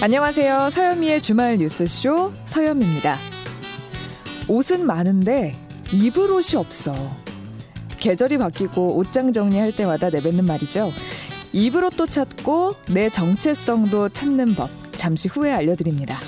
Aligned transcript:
안녕하세요. 0.00 0.70
서현미의 0.70 1.20
주말 1.22 1.56
뉴스쇼 1.56 2.32
서현미입니다. 2.44 3.18
옷은 4.46 4.86
많은데 4.86 5.56
입을 5.90 6.30
옷이 6.30 6.56
없어. 6.56 6.94
계절이 7.98 8.38
바뀌고 8.38 8.96
옷장 8.96 9.32
정리할 9.32 9.74
때마다 9.74 10.08
내뱉는 10.08 10.44
말이죠. 10.44 10.92
입을 11.52 11.82
옷도 11.82 12.06
찾고 12.06 12.74
내 12.90 13.10
정체성도 13.10 14.10
찾는 14.10 14.54
법. 14.54 14.70
잠시 14.92 15.26
후에 15.26 15.50
알려드립니다. 15.50 16.20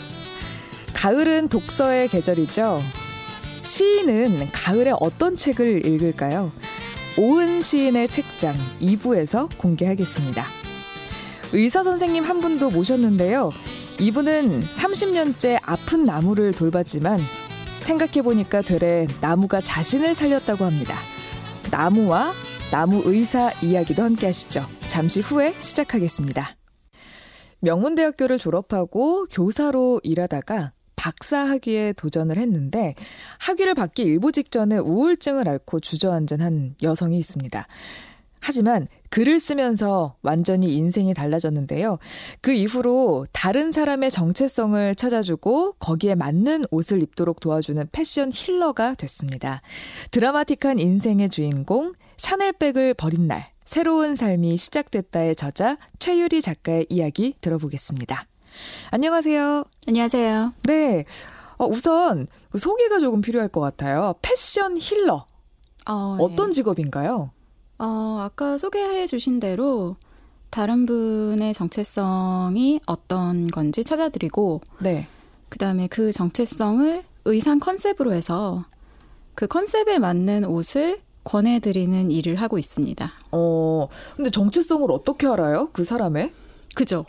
가을은 0.92 1.48
독서의 1.48 2.08
계절이죠. 2.08 2.82
시인은 3.62 4.50
가을에 4.50 4.92
어떤 4.98 5.36
책을 5.36 5.86
읽을까요? 5.86 6.50
오은 7.16 7.62
시인의 7.62 8.08
책장 8.08 8.56
2부에서 8.80 9.48
공개하겠습니다. 9.58 10.59
의사 11.52 11.82
선생님 11.82 12.24
한 12.24 12.40
분도 12.40 12.70
모셨는데요. 12.70 13.50
이분은 13.98 14.60
30년째 14.60 15.58
아픈 15.62 16.04
나무를 16.04 16.52
돌봤지만 16.52 17.20
생각해보니까 17.80 18.62
되레 18.62 19.08
나무가 19.20 19.60
자신을 19.60 20.14
살렸다고 20.14 20.64
합니다. 20.64 20.96
나무와 21.70 22.32
나무 22.70 23.02
의사 23.04 23.50
이야기도 23.62 24.02
함께 24.04 24.26
하시죠. 24.26 24.64
잠시 24.88 25.20
후에 25.20 25.52
시작하겠습니다. 25.60 26.56
명문대학교를 27.60 28.38
졸업하고 28.38 29.26
교사로 29.30 30.00
일하다가 30.04 30.72
박사 30.94 31.38
학위에 31.38 31.94
도전을 31.94 32.36
했는데 32.38 32.94
학위를 33.38 33.74
받기 33.74 34.02
일보 34.02 34.32
직전에 34.32 34.78
우울증을 34.78 35.48
앓고 35.48 35.80
주저앉은 35.80 36.40
한 36.40 36.74
여성이 36.82 37.18
있습니다. 37.18 37.66
하지만 38.40 38.86
글을 39.10 39.38
쓰면서 39.38 40.16
완전히 40.22 40.74
인생이 40.74 41.14
달라졌는데요. 41.14 41.98
그 42.40 42.52
이후로 42.52 43.26
다른 43.32 43.72
사람의 43.72 44.10
정체성을 44.10 44.94
찾아주고 44.94 45.74
거기에 45.78 46.14
맞는 46.14 46.64
옷을 46.70 47.02
입도록 47.02 47.40
도와주는 47.40 47.88
패션 47.92 48.30
힐러가 48.32 48.94
됐습니다. 48.94 49.62
드라마틱한 50.10 50.78
인생의 50.78 51.28
주인공, 51.28 51.92
샤넬백을 52.16 52.94
버린 52.94 53.26
날, 53.26 53.50
새로운 53.64 54.16
삶이 54.16 54.56
시작됐다의 54.56 55.36
저자 55.36 55.76
최유리 55.98 56.42
작가의 56.42 56.86
이야기 56.88 57.34
들어보겠습니다. 57.40 58.26
안녕하세요. 58.90 59.64
안녕하세요. 59.86 60.54
네. 60.64 61.04
어, 61.56 61.66
우선 61.66 62.26
소개가 62.56 62.98
조금 62.98 63.20
필요할 63.20 63.48
것 63.48 63.60
같아요. 63.60 64.14
패션 64.22 64.76
힐러. 64.76 65.26
어, 65.86 66.16
어떤 66.20 66.48
네. 66.48 66.52
직업인가요? 66.54 67.30
어, 67.80 68.18
아까 68.20 68.58
소개해 68.58 69.06
주신 69.06 69.40
대로 69.40 69.96
다른 70.50 70.84
분의 70.84 71.54
정체성이 71.54 72.80
어떤 72.86 73.48
건지 73.48 73.82
찾아드리고 73.82 74.60
네. 74.80 75.08
그다음에 75.48 75.86
그 75.88 76.12
정체성을 76.12 77.02
의상 77.24 77.58
컨셉으로 77.58 78.12
해서 78.12 78.66
그 79.34 79.46
컨셉에 79.46 79.98
맞는 79.98 80.44
옷을 80.44 81.00
권해드리는 81.24 82.10
일을 82.10 82.36
하고 82.36 82.58
있습니다. 82.58 83.12
어, 83.32 83.88
근데 84.14 84.30
정체성을 84.30 84.90
어떻게 84.90 85.26
알아요? 85.26 85.70
그 85.72 85.84
사람의? 85.84 86.32
그죠. 86.74 87.06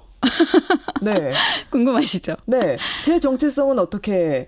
네. 1.02 1.34
궁금하시죠? 1.72 2.36
네. 2.46 2.78
제 3.04 3.20
정체성은 3.20 3.78
어떻게 3.78 4.48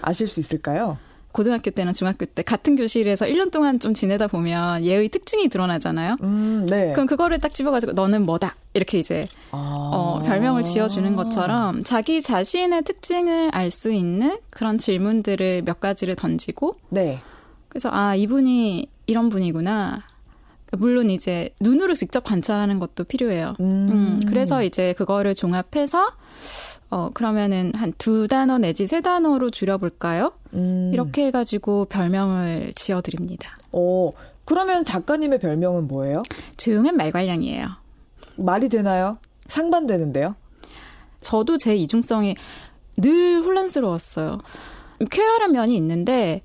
아실 0.00 0.28
수 0.28 0.38
있을까요? 0.38 0.98
고등학교 1.36 1.70
때나 1.70 1.92
중학교 1.92 2.24
때 2.24 2.42
같은 2.42 2.76
교실에서 2.76 3.26
1년 3.26 3.52
동안 3.52 3.78
좀 3.78 3.92
지내다 3.92 4.26
보면 4.26 4.82
얘의 4.86 5.10
특징이 5.10 5.48
드러나잖아요. 5.48 6.16
음, 6.22 6.66
네. 6.66 6.94
그럼 6.94 7.06
그거를 7.06 7.40
딱 7.40 7.54
집어가지고 7.54 7.92
너는 7.92 8.24
뭐다 8.24 8.56
이렇게 8.72 8.98
이제 8.98 9.26
아. 9.50 9.90
어, 9.92 10.20
별명을 10.24 10.64
지어주는 10.64 11.14
것처럼 11.14 11.82
자기 11.84 12.22
자신의 12.22 12.84
특징을 12.84 13.50
알 13.52 13.70
수 13.70 13.92
있는 13.92 14.38
그런 14.48 14.78
질문들을 14.78 15.62
몇 15.66 15.80
가지를 15.80 16.14
던지고. 16.14 16.76
네. 16.88 17.20
그래서 17.68 17.90
아 17.92 18.14
이분이 18.14 18.88
이런 19.06 19.28
분이구나. 19.28 20.04
물론 20.78 21.10
이제 21.10 21.50
눈으로 21.60 21.92
직접 21.92 22.24
관찰하는 22.24 22.78
것도 22.78 23.04
필요해요. 23.04 23.56
음. 23.60 23.88
음 23.90 24.20
그래서 24.26 24.62
이제 24.62 24.94
그거를 24.94 25.34
종합해서 25.34 26.12
어, 26.90 27.10
그러면은 27.12 27.72
한 27.74 27.92
두 27.98 28.28
단어 28.28 28.58
내지 28.58 28.86
세 28.86 29.00
단어로 29.00 29.50
줄여볼까요? 29.50 30.32
음. 30.54 30.90
이렇게 30.92 31.26
해가지고 31.26 31.86
별명을 31.86 32.72
지어드립니다. 32.76 33.58
어, 33.72 34.12
그러면 34.44 34.84
작가님의 34.84 35.40
별명은 35.40 35.88
뭐예요? 35.88 36.22
조용한 36.56 36.96
말괄량이에요. 36.96 37.66
말이 38.36 38.68
되나요? 38.68 39.18
상반되는데요? 39.48 40.36
저도 41.20 41.58
제 41.58 41.74
이중성이 41.74 42.36
늘 42.98 43.42
혼란스러웠어요. 43.42 44.38
쾌활한 45.10 45.52
면이 45.52 45.74
있는데 45.76 46.42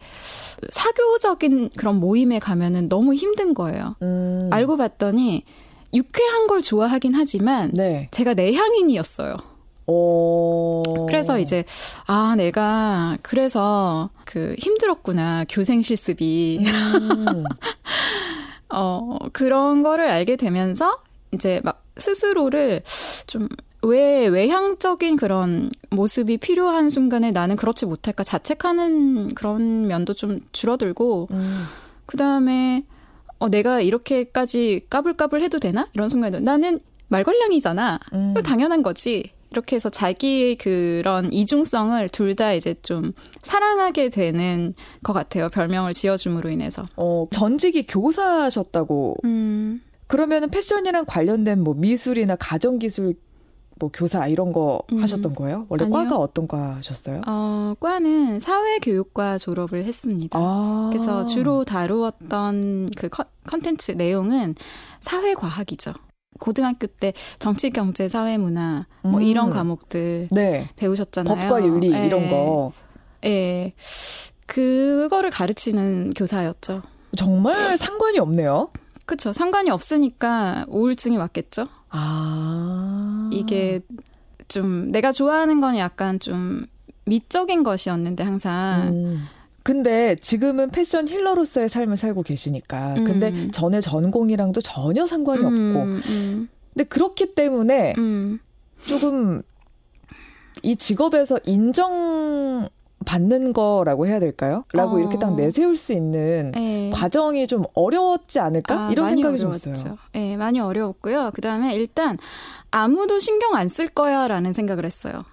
사교적인 0.72 1.70
그런 1.78 2.00
모임에 2.00 2.40
가면은 2.40 2.90
너무 2.90 3.14
힘든 3.14 3.54
거예요. 3.54 3.96
음. 4.02 4.50
알고 4.52 4.78
봤더니 4.78 5.44
유쾌한 5.94 6.48
걸 6.48 6.62
좋아하긴 6.62 7.14
하지만 7.16 7.72
네. 7.74 8.08
제가 8.12 8.34
내향인이었어요. 8.34 9.36
오. 9.88 10.84
그래서 11.08 11.40
이제 11.40 11.64
아 12.06 12.36
내가 12.36 13.18
그래서 13.22 14.10
그 14.26 14.56
힘들었구나 14.60 15.46
교생 15.50 15.82
실습이 15.82 16.64
음. 16.66 17.44
어 18.70 19.18
그런 19.34 19.84
거를 19.84 20.10
알게 20.10 20.36
되면서 20.36 21.00
이제 21.32 21.62
막 21.64 21.84
스스로를 21.98 22.82
좀 23.28 23.48
왜 23.84 24.28
외향적인 24.28 25.16
그런 25.16 25.72
모습이 25.90 26.38
필요한 26.38 26.90
순간에 26.90 27.32
나는 27.32 27.56
그렇지 27.56 27.86
못할까 27.86 28.24
자책하는 28.24 29.34
그런 29.34 29.88
면도 29.88 30.14
좀 30.14 30.40
줄어들고 30.52 31.30
음. 31.32 31.64
그 32.06 32.18
다음에 32.18 32.84
어 33.40 33.50
내가 33.50 33.82
이렇게까지 33.82 34.86
까불까불 34.90 35.42
해도 35.42 35.58
되나 35.58 35.88
이런 35.94 36.10
순간에 36.10 36.40
나는 36.40 36.80
말괄량이잖아 37.08 38.00
음. 38.14 38.34
당연한 38.44 38.84
거지 38.84 39.32
이렇게 39.52 39.76
해서 39.76 39.90
자기의 39.90 40.56
그런 40.56 41.32
이중성을 41.32 42.08
둘 42.10 42.32
다 42.36 42.54
이제 42.54 42.74
좀 42.82 43.12
사랑하게 43.42 44.08
되는 44.10 44.74
것 45.04 45.12
같아요. 45.12 45.50
별명을 45.50 45.94
지어줌으로 45.94 46.50
인해서. 46.50 46.86
어, 46.96 47.28
전직이 47.32 47.86
교사셨다고. 47.86 49.18
음. 49.26 49.82
그러면은 50.08 50.50
패션이랑 50.50 51.06
관련된 51.06 51.62
뭐 51.62 51.74
미술이나 51.74 52.38
가정기술 52.38 53.16
뭐 53.80 53.90
교사 53.94 54.28
이런 54.28 54.54
거 54.54 54.82
음. 54.94 55.02
하셨던 55.02 55.36
거예요? 55.36 55.66
원래 55.68 55.84
아니요. 55.84 55.94
과가 55.94 56.18
어떤 56.18 56.48
과셨어요? 56.48 57.22
어, 57.28 57.74
과는 57.82 58.40
사회교육과 58.40 59.38
졸업을 59.38 59.84
했습니다. 59.84 60.40
아. 60.42 60.90
그래서 60.94 61.26
주로 61.26 61.66
다루었던 61.66 62.92
그 62.96 63.10
컨텐츠 63.46 63.92
내용은 63.94 64.56
사회과학이죠. 65.02 65.94
고등학교 66.42 66.88
때 66.88 67.14
정치, 67.40 67.70
경제, 67.70 68.10
사회, 68.10 68.38
문화 68.38 68.88
뭐 69.04 69.20
음. 69.20 69.22
이런 69.22 69.52
과목들 69.52 70.28
네. 70.32 70.68
배우셨잖아요. 70.76 71.34
법과 71.34 71.64
윤리 71.64 71.90
네. 71.90 72.08
이런 72.08 72.30
거. 72.30 72.74
예. 73.24 73.30
네. 73.30 73.74
그거를 74.48 75.30
가르치는 75.30 76.14
교사였죠. 76.16 76.82
정말 77.16 77.78
상관이 77.78 78.20
없네요. 78.20 78.72
그렇죠. 79.06 79.32
상관이 79.32 79.70
없으니까 79.70 80.66
우울증이 80.68 81.16
왔겠죠. 81.18 81.68
아. 81.90 83.30
이게 83.32 83.82
좀 84.48 84.92
내가 84.92 85.12
좋아하는 85.12 85.62
건 85.62 85.78
약간 85.78 86.20
좀 86.20 86.66
미적인 87.06 87.64
것이었는데 87.64 88.24
항상 88.24 88.88
음. 88.90 89.28
근데 89.64 90.16
지금은 90.16 90.70
패션 90.72 91.08
힐러로서의 91.08 91.70
삶을 91.70 91.98
살고 91.98 92.24
계시니까. 92.24 92.96
음. 92.98 93.04
근데 93.06 93.52
전에 93.52 93.80
전공이랑도 93.82 94.62
전혀 94.62 95.06
상관이 95.08 95.42
음, 95.42 95.46
없고. 95.46 96.12
음. 96.12 96.50
근데 96.74 96.84
그렇기 96.86 97.36
때문에 97.36 97.94
음. 97.98 98.40
조금 98.82 99.42
이 100.64 100.76
직업에서 100.76 101.40
인정 101.46 102.70
받는 103.06 103.54
거라고 103.54 104.06
해야 104.06 104.20
될까요? 104.20 104.64
라고 104.74 104.96
어. 104.98 105.00
이렇게 105.00 105.18
딱 105.18 105.36
내세울 105.36 105.76
수 105.76 105.92
있는 105.92 106.52
네. 106.54 106.92
과정이 106.94 107.48
좀 107.48 107.64
어려웠지 107.74 108.40
않을까? 108.40 108.88
아, 108.88 108.92
이런 108.92 109.10
생각이 109.10 109.38
어려웠죠. 109.42 109.64
좀 109.64 109.74
있어요. 109.74 109.98
네, 110.14 110.38
많이 110.38 110.60
어려웠고요. 110.60 111.32
그 111.34 111.42
다음에 111.42 111.76
일단 111.76 112.18
아무도 112.70 113.18
신경 113.20 113.56
안 113.56 113.70
쓸 113.70 113.88
거야 113.88 114.28
라는 114.28 114.54
생각을 114.54 114.86
했어요. 114.86 115.24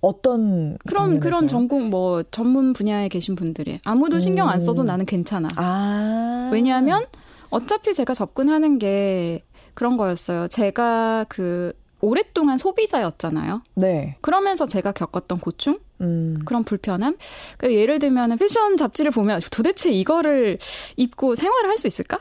어떤 0.00 0.78
그런 0.86 1.20
그런 1.20 1.46
전공 1.46 1.90
뭐 1.90 2.22
전문 2.22 2.72
분야에 2.72 3.08
계신 3.08 3.36
분들이 3.36 3.80
아무도 3.84 4.18
신경 4.18 4.48
안 4.48 4.60
써도 4.60 4.82
음. 4.82 4.86
나는 4.86 5.04
괜찮아. 5.06 5.48
아. 5.56 6.50
왜냐하면 6.52 7.04
어차피 7.50 7.92
제가 7.94 8.14
접근하는 8.14 8.78
게 8.78 9.42
그런 9.74 9.96
거였어요. 9.96 10.48
제가 10.48 11.26
그 11.28 11.72
오랫동안 12.00 12.56
소비자였잖아요. 12.56 13.62
네. 13.74 14.16
그러면서 14.22 14.66
제가 14.66 14.92
겪었던 14.92 15.38
고충, 15.38 15.78
음. 16.00 16.40
그런 16.46 16.64
불편함. 16.64 17.16
그러니까 17.58 17.78
예를 17.80 17.98
들면 17.98 18.38
패션 18.38 18.76
잡지를 18.78 19.10
보면 19.10 19.40
도대체 19.50 19.90
이거를 19.90 20.58
입고 20.96 21.34
생활을 21.34 21.68
할 21.68 21.76
수 21.76 21.86
있을까? 21.88 22.18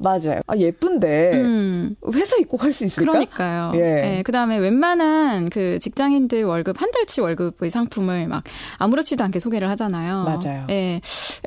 맞아요. 0.00 0.40
아, 0.46 0.56
예쁜데 0.56 1.32
음. 1.34 1.94
회사 2.14 2.36
입고 2.36 2.56
갈 2.56 2.72
수 2.72 2.84
있을까? 2.86 3.12
그러니까요. 3.12 3.72
예. 3.74 3.78
네, 3.80 4.22
그다음에 4.22 4.56
웬만한 4.56 5.50
그 5.50 5.78
직장인들 5.78 6.44
월급 6.44 6.80
한 6.80 6.90
달치 6.90 7.20
월급의 7.20 7.70
상품을 7.70 8.26
막 8.28 8.42
아무렇지도 8.78 9.22
않게 9.24 9.38
소개를 9.38 9.68
하잖아요. 9.70 10.24
맞아요. 10.24 10.66
예. 10.70 11.00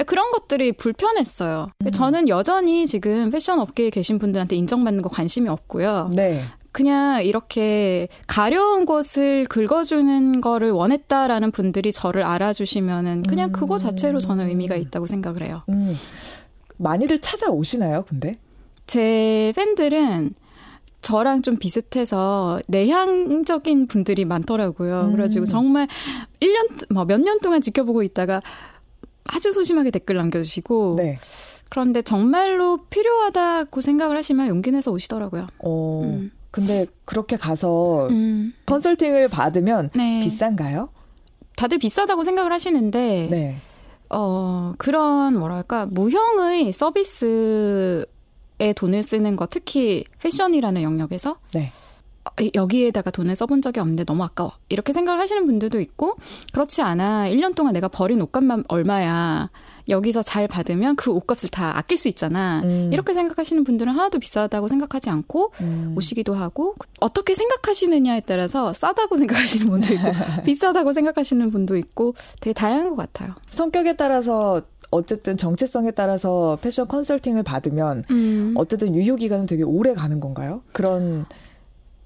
그런 0.05 0.31
것들이 0.31 0.73
불편했어요. 0.73 1.69
음. 1.83 1.91
저는 1.91 2.29
여전히 2.29 2.85
지금 2.85 3.31
패션 3.31 3.59
업계에 3.59 3.89
계신 3.89 4.19
분들한테 4.19 4.55
인정받는 4.55 5.01
거 5.01 5.09
관심이 5.09 5.49
없고요. 5.49 6.11
네. 6.13 6.39
그냥 6.71 7.23
이렇게 7.23 8.07
가려운 8.27 8.85
것을 8.85 9.45
긁어주는 9.45 10.41
거를 10.41 10.71
원했다라는 10.71 11.51
분들이 11.51 11.91
저를 11.91 12.23
알아주시면은 12.23 13.23
그냥 13.23 13.51
그거 13.51 13.77
자체로 13.77 14.19
저는 14.19 14.47
의미가 14.47 14.75
있다고 14.75 15.05
생각을 15.05 15.45
해요. 15.45 15.61
음. 15.69 15.95
많이들 16.77 17.21
찾아오시나요, 17.21 18.05
근데? 18.07 18.37
제 18.87 19.53
팬들은 19.55 20.31
저랑 21.01 21.41
좀 21.41 21.57
비슷해서 21.57 22.59
내향적인 22.67 23.87
분들이 23.87 24.23
많더라고요. 24.25 25.01
음. 25.01 25.11
그래가지고 25.13 25.45
정말 25.45 25.87
1년, 26.39 26.93
뭐 26.93 27.03
몇 27.05 27.19
년 27.21 27.39
동안 27.41 27.61
지켜보고 27.61 28.03
있다가 28.03 28.41
아주 29.25 29.51
소심하게 29.51 29.91
댓글 29.91 30.15
남겨주시고. 30.17 30.95
네. 30.97 31.19
그런데 31.69 32.01
정말로 32.01 32.85
필요하다고 32.89 33.81
생각을 33.81 34.15
하시면 34.17 34.47
용기 34.47 34.71
내서 34.71 34.91
오시더라고요. 34.91 35.47
어, 35.59 36.01
음. 36.05 36.31
근데 36.51 36.85
그렇게 37.05 37.35
가서 37.35 38.07
음. 38.09 38.53
컨설팅을 38.65 39.27
받으면 39.27 39.89
네. 39.95 40.19
비싼가요? 40.21 40.89
다들 41.55 41.79
비싸다고 41.79 42.23
생각을 42.23 42.51
하시는데. 42.53 43.27
네. 43.31 43.57
어, 44.13 44.73
그런 44.77 45.37
뭐랄까, 45.37 45.85
무형의 45.87 46.71
서비스에 46.71 48.05
돈을 48.75 49.03
쓰는 49.03 49.35
거, 49.35 49.47
특히 49.49 50.05
패션이라는 50.21 50.81
영역에서. 50.81 51.37
네. 51.53 51.71
어, 52.25 52.31
여기에다가 52.55 53.11
돈을 53.11 53.35
써본 53.35 53.61
적이 53.61 53.81
없는데 53.81 54.05
너무 54.05 54.23
아까워. 54.23 54.53
이렇게 54.69 54.93
생각을 54.93 55.19
하시는 55.19 55.45
분들도 55.45 55.79
있고, 55.81 56.13
그렇지 56.53 56.81
않아. 56.81 57.29
1년 57.29 57.55
동안 57.55 57.73
내가 57.73 57.87
버린 57.87 58.21
옷값만 58.21 58.65
얼마야. 58.67 59.49
여기서 59.89 60.21
잘 60.21 60.47
받으면 60.47 60.95
그 60.95 61.11
옷값을 61.11 61.49
다 61.49 61.77
아낄 61.77 61.97
수 61.97 62.07
있잖아. 62.07 62.61
음. 62.63 62.89
이렇게 62.93 63.13
생각하시는 63.13 63.63
분들은 63.63 63.91
하나도 63.91 64.19
비싸다고 64.19 64.67
생각하지 64.67 65.09
않고 65.09 65.53
음. 65.61 65.93
오시기도 65.97 66.33
하고 66.33 66.75
어떻게 66.99 67.35
생각하시느냐에 67.35 68.21
따라서 68.21 68.73
싸다고 68.73 69.15
생각하시는 69.17 69.69
분도 69.69 69.93
있고 69.93 70.03
비싸다고 70.45 70.93
생각하시는 70.93 71.51
분도 71.51 71.77
있고 71.77 72.13
되게 72.39 72.53
다양한 72.53 72.89
것 72.89 72.95
같아요. 72.95 73.35
성격에 73.49 73.95
따라서 73.95 74.61
어쨌든 74.91 75.37
정체성에 75.37 75.91
따라서 75.91 76.57
패션 76.61 76.87
컨설팅을 76.87 77.43
받으면 77.43 78.03
음. 78.11 78.53
어쨌든 78.55 78.93
유효 78.95 79.15
기간은 79.15 79.47
되게 79.47 79.63
오래 79.63 79.93
가는 79.95 80.19
건가요? 80.19 80.61
그런 80.71 81.25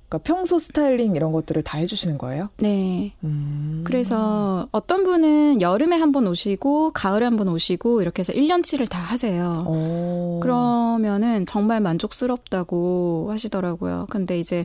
그러니까 0.09 0.25
평소 0.33 0.57
스타일링 0.57 1.15
이런 1.15 1.31
것들을 1.33 1.61
다 1.63 1.77
해주시는 1.79 2.17
거예요? 2.17 2.49
네. 2.59 3.13
음. 3.23 3.83
그래서 3.85 4.67
어떤 4.71 5.03
분은 5.03 5.61
여름에 5.61 5.97
한 5.97 6.11
번 6.13 6.27
오시고 6.27 6.91
가을에 6.93 7.25
한 7.25 7.35
번 7.37 7.49
오시고 7.49 8.01
이렇게 8.01 8.21
해서 8.21 8.31
1년치를 8.33 8.89
다 8.89 8.99
하세요. 8.99 9.65
오. 9.67 10.39
그러면은 10.41 11.45
정말 11.45 11.81
만족스럽다고 11.81 13.27
하시더라고요. 13.31 14.07
근데 14.09 14.39
이제 14.39 14.63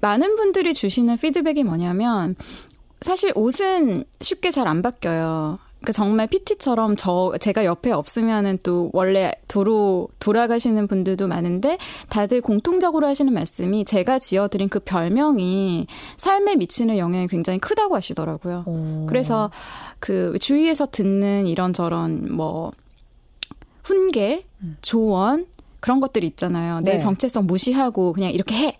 많은 0.00 0.36
분들이 0.36 0.74
주시는 0.74 1.16
피드백이 1.16 1.64
뭐냐면 1.64 2.36
사실 3.00 3.32
옷은 3.34 4.04
쉽게 4.20 4.50
잘 4.50 4.66
안 4.68 4.82
바뀌어요. 4.82 5.58
그러니까 5.84 5.92
정말 5.92 6.26
PT처럼 6.26 6.96
저 6.96 7.32
제가 7.38 7.64
옆에 7.64 7.92
없으면은 7.92 8.58
또 8.64 8.90
원래 8.92 9.32
도로 9.48 10.08
돌아가시는 10.18 10.86
분들도 10.86 11.28
많은데 11.28 11.78
다들 12.08 12.40
공통적으로 12.40 13.06
하시는 13.06 13.32
말씀이 13.32 13.84
제가 13.84 14.18
지어드린 14.18 14.68
그 14.68 14.80
별명이 14.80 15.86
삶에 16.16 16.56
미치는 16.56 16.96
영향이 16.96 17.28
굉장히 17.28 17.58
크다고 17.58 17.94
하시더라고요. 17.96 18.64
오. 18.66 19.06
그래서 19.06 19.50
그 20.00 20.36
주위에서 20.40 20.86
듣는 20.90 21.46
이런저런 21.46 22.34
뭐 22.34 22.72
훈계, 23.84 24.42
음. 24.62 24.76
조언 24.80 25.46
그런 25.80 26.00
것들 26.00 26.24
있잖아요. 26.24 26.80
네. 26.80 26.92
내 26.92 26.98
정체성 26.98 27.46
무시하고 27.46 28.14
그냥 28.14 28.30
이렇게 28.30 28.56
해. 28.56 28.78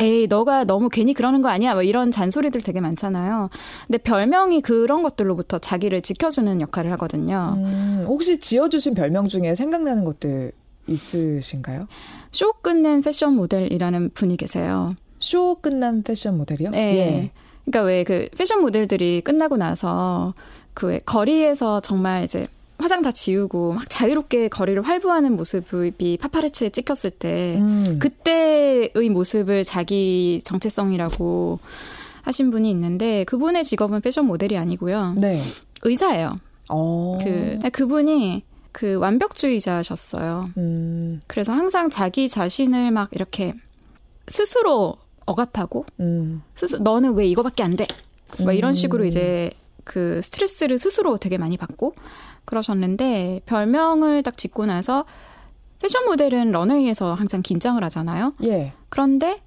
에이, 0.00 0.26
너가 0.28 0.64
너무 0.64 0.88
괜히 0.88 1.12
그러는 1.14 1.42
거 1.42 1.48
아니야? 1.48 1.74
뭐 1.74 1.82
이런 1.82 2.10
잔소리들 2.12 2.60
되게 2.60 2.80
많잖아요. 2.80 3.48
근데 3.86 3.98
별명이 3.98 4.60
그런 4.60 5.02
것들로부터 5.02 5.58
자기를 5.58 6.02
지켜주는 6.02 6.60
역할을 6.60 6.92
하거든요. 6.92 7.54
음, 7.58 8.04
혹시 8.06 8.38
지어주신 8.38 8.94
별명 8.94 9.28
중에 9.28 9.54
생각나는 9.54 10.04
것들 10.04 10.52
있으신가요? 10.86 11.88
쇼 12.30 12.52
끝낸 12.62 13.02
패션 13.02 13.34
모델이라는 13.34 14.10
분이 14.14 14.36
계세요. 14.36 14.94
쇼 15.18 15.56
끝난 15.56 16.02
패션 16.02 16.36
모델이요? 16.38 16.70
네. 16.70 16.96
예. 16.98 17.30
그러니까 17.64 17.82
왜 17.82 18.04
그 18.04 18.28
패션 18.36 18.60
모델들이 18.62 19.20
끝나고 19.22 19.56
나서 19.56 20.32
그 20.74 21.00
거리에서 21.04 21.80
정말 21.80 22.24
이제 22.24 22.46
화장 22.78 23.02
다 23.02 23.10
지우고 23.10 23.72
막 23.72 23.90
자유롭게 23.90 24.48
거리를 24.48 24.80
활보하는 24.82 25.36
모습이 25.36 26.18
파파레츠에 26.20 26.70
찍혔을 26.70 27.10
때 27.10 27.58
음. 27.58 27.98
그때의 27.98 29.10
모습을 29.10 29.64
자기 29.64 30.40
정체성이라고 30.44 31.58
하신 32.22 32.50
분이 32.50 32.70
있는데 32.70 33.24
그분의 33.24 33.64
직업은 33.64 34.00
패션 34.00 34.26
모델이 34.26 34.56
아니고요. 34.56 35.14
네. 35.16 35.40
의사예요. 35.82 36.36
오. 36.70 37.14
어. 37.14 37.18
그 37.22 37.58
그분이 37.70 38.44
그 38.70 38.96
완벽주의자셨어요. 38.96 40.50
음. 40.56 41.20
그래서 41.26 41.52
항상 41.52 41.90
자기 41.90 42.28
자신을 42.28 42.92
막 42.92 43.08
이렇게 43.12 43.54
스스로 44.28 44.96
억압하고 45.26 45.84
음. 46.00 46.42
스스로 46.54 46.82
너는 46.82 47.14
왜 47.14 47.26
이거밖에 47.26 47.62
안 47.62 47.76
돼? 47.76 47.86
뭐 48.44 48.52
이런 48.52 48.74
식으로 48.74 49.04
음. 49.04 49.08
이제 49.08 49.50
그 49.84 50.20
스트레스를 50.22 50.78
스스로 50.78 51.16
되게 51.16 51.38
많이 51.38 51.56
받고 51.56 51.94
그러셨는데 52.48 53.42
별명을 53.46 54.22
딱 54.22 54.36
짓고 54.36 54.66
나서 54.66 55.04
패션 55.80 56.06
모델은 56.06 56.50
런웨이에서 56.50 57.14
항상 57.14 57.42
긴장을 57.42 57.82
하잖아요. 57.84 58.32
예. 58.44 58.72
그런데 58.88 59.40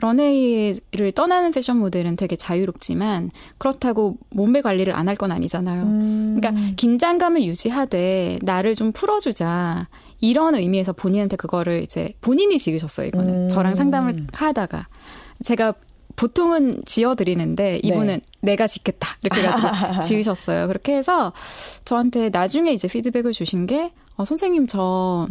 런웨이를 0.00 1.12
떠나는 1.12 1.50
패션 1.50 1.78
모델은 1.78 2.16
되게 2.16 2.36
자유롭지만 2.36 3.30
그렇다고 3.58 4.16
몸매 4.30 4.60
관리를 4.60 4.94
안 4.94 5.08
할 5.08 5.16
건 5.16 5.32
아니잖아요. 5.32 5.82
음. 5.82 6.36
그러니까 6.38 6.72
긴장감을 6.76 7.42
유지하되 7.42 8.38
나를 8.42 8.74
좀 8.74 8.92
풀어주자 8.92 9.88
이런 10.20 10.54
의미에서 10.54 10.92
본인한테 10.92 11.36
그거를 11.36 11.82
이제 11.82 12.12
본인이 12.20 12.58
지으셨어요. 12.58 13.08
이거는 13.08 13.34
음. 13.44 13.48
저랑 13.48 13.74
상담을 13.74 14.26
하다가 14.32 14.86
제가 15.44 15.74
보통은 16.18 16.82
지어드리는데 16.84 17.80
이분은 17.82 18.06
네. 18.06 18.20
내가 18.40 18.66
짓겠다 18.66 19.08
이렇게 19.22 19.42
가지고 19.42 19.68
지으셨어요. 20.02 20.66
그렇게 20.66 20.96
해서 20.96 21.32
저한테 21.84 22.28
나중에 22.30 22.72
이제 22.72 22.88
피드백을 22.88 23.32
주신 23.32 23.66
게 23.66 23.92
어, 24.16 24.24
선생님 24.24 24.66
저 24.66 25.28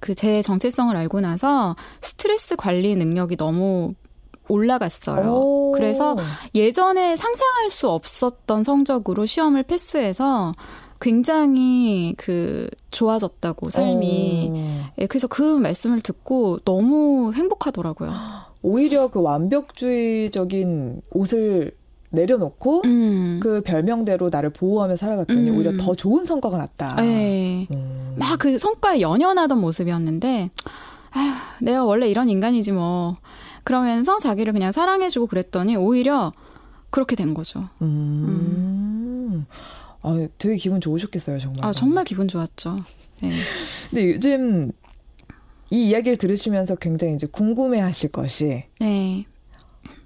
그 0.00 0.14
제 0.14 0.42
정체성을 0.42 0.94
알고 0.96 1.20
나서 1.20 1.76
스트레스 2.00 2.56
관리 2.56 2.94
능력이 2.96 3.36
너무 3.36 3.94
올라갔어요. 4.48 5.30
오. 5.30 5.72
그래서 5.72 6.16
예전에 6.54 7.16
상상할 7.16 7.68
수 7.70 7.90
없었던 7.90 8.64
성적으로 8.64 9.26
시험을 9.26 9.64
패스해서 9.64 10.52
굉장히 11.00 12.14
그 12.16 12.68
좋아졌다고 12.90 13.70
삶이. 13.70 14.52
예, 15.00 15.06
그래서 15.06 15.28
그 15.28 15.42
말씀을 15.42 16.00
듣고 16.00 16.58
너무 16.64 17.32
행복하더라고요. 17.34 18.12
오히려 18.62 19.08
그 19.08 19.20
완벽주의적인 19.20 21.02
옷을 21.12 21.72
내려놓고 22.10 22.82
음. 22.84 23.38
그 23.42 23.60
별명대로 23.62 24.30
나를 24.30 24.50
보호하며 24.50 24.96
살아갔더니 24.96 25.50
음. 25.50 25.56
오히려 25.56 25.76
더 25.76 25.94
좋은 25.94 26.24
성과가 26.24 26.56
났다. 26.56 26.96
네. 27.02 27.66
음. 27.70 28.14
막그 28.18 28.58
성과에 28.58 29.00
연연하던 29.00 29.60
모습이었는데 29.60 30.50
아휴, 31.10 31.64
내가 31.64 31.84
원래 31.84 32.08
이런 32.08 32.28
인간이지 32.28 32.72
뭐. 32.72 33.16
그러면서 33.64 34.18
자기를 34.18 34.54
그냥 34.54 34.72
사랑해주고 34.72 35.26
그랬더니 35.26 35.76
오히려 35.76 36.32
그렇게 36.90 37.16
된 37.16 37.34
거죠. 37.34 37.68
음. 37.82 39.44
아, 40.00 40.26
되게 40.38 40.56
기분 40.56 40.80
좋으셨겠어요, 40.80 41.38
정말. 41.38 41.64
아, 41.64 41.72
정말 41.72 42.04
기분 42.04 42.28
좋았죠. 42.28 42.78
네. 43.20 43.32
근데 43.90 44.12
요즘 44.12 44.72
이 45.70 45.88
이야기를 45.88 46.16
들으시면서 46.16 46.76
굉장히 46.76 47.14
이제 47.14 47.26
궁금해 47.26 47.80
하실 47.80 48.10
것이. 48.10 48.64
네. 48.80 49.24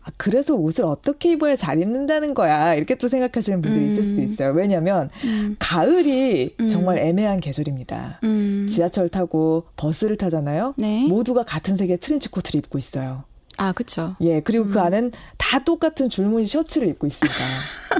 아, 0.04 0.11
그래서 0.16 0.54
옷을 0.54 0.85
어떻게 0.85 1.33
입어야 1.33 1.54
잘 1.54 1.81
입는다는 1.81 2.35
거야. 2.35 2.75
이렇게 2.75 2.97
또 2.97 3.09
생각하시는 3.09 3.62
분들이 3.62 3.85
음. 3.85 3.92
있을 3.92 4.02
수 4.02 4.21
있어요. 4.21 4.52
왜냐면, 4.52 5.11
음. 5.25 5.54
가을이 5.61 6.57
음. 6.59 6.69
정말 6.69 6.99
애매한 6.99 7.38
계절입니다. 7.38 8.19
음. 8.25 8.66
지하철 8.69 9.09
타고 9.09 9.64
버스를 9.76 10.16
타잖아요. 10.16 10.75
네. 10.76 11.07
모두가 11.07 11.45
같은 11.45 11.76
색의 11.76 11.99
트렌치 11.99 12.28
코트를 12.28 12.59
입고 12.59 12.78
있어요. 12.78 13.25
아, 13.59 13.73
그쵸. 13.73 14.16
예, 14.21 14.40
그리고 14.40 14.64
그 14.64 14.71
음. 14.71 14.75
그 14.75 14.80
안엔 14.80 15.12
다 15.37 15.59
똑같은 15.61 16.09
줄무늬 16.09 16.47
셔츠를 16.47 16.88
입고 16.88 17.06
있습니다. 17.06 17.38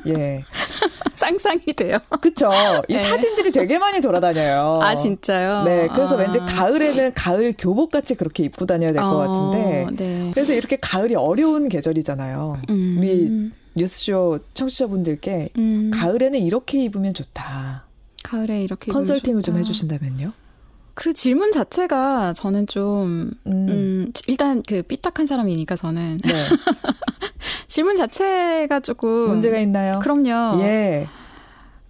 예. 0.09 0.45
쌍쌍이 1.17 1.61
돼요. 1.77 1.99
그쵸. 2.21 2.51
이 2.89 2.95
네. 2.95 3.03
사진들이 3.03 3.53
되게 3.53 3.79
많이 3.79 4.01
돌아다녀요. 4.01 4.81
아, 4.83 4.97
진짜요? 4.97 5.65
네. 5.65 5.89
그래서 5.93 6.17
아. 6.17 6.19
왠지 6.19 6.39
가을에는 6.39 7.15
가을 7.15 7.55
교복 7.57 7.91
같이 7.91 8.15
그렇게 8.15 8.43
입고 8.45 8.67
다녀야 8.67 8.93
될것 8.93 9.13
어, 9.13 9.17
같은데. 9.19 9.87
네. 9.97 10.31
그래서 10.35 10.53
이렇게 10.53 10.77
가을이 10.81 11.15
어려운 11.15 11.69
계절이잖아요. 11.69 12.63
음. 12.71 12.97
우리 12.99 13.53
뉴스쇼 13.75 14.41
청취자분들께 14.55 15.51
음. 15.59 15.91
가을에는 15.95 16.39
이렇게 16.41 16.83
입으면 16.83 17.15
좋다. 17.15 17.85
가을에 18.23 18.63
이렇게 18.63 18.93
컨설팅을 18.93 19.43
좀 19.43 19.59
해주신다면요? 19.59 20.33
그 20.95 21.13
질문 21.13 21.53
자체가 21.53 22.33
저는 22.35 22.67
좀, 22.67 23.31
음. 23.47 23.67
음 23.69 24.13
일단 24.27 24.63
그 24.67 24.83
삐딱한 24.83 25.27
사람이니까 25.27 25.77
저는. 25.77 26.21
네. 26.23 26.33
질문 27.67 27.97
자체가 27.97 28.81
조금. 28.81 29.29
문제가 29.29 29.59
있나요? 29.59 30.01
그럼요. 30.01 30.63
예. 30.63 31.09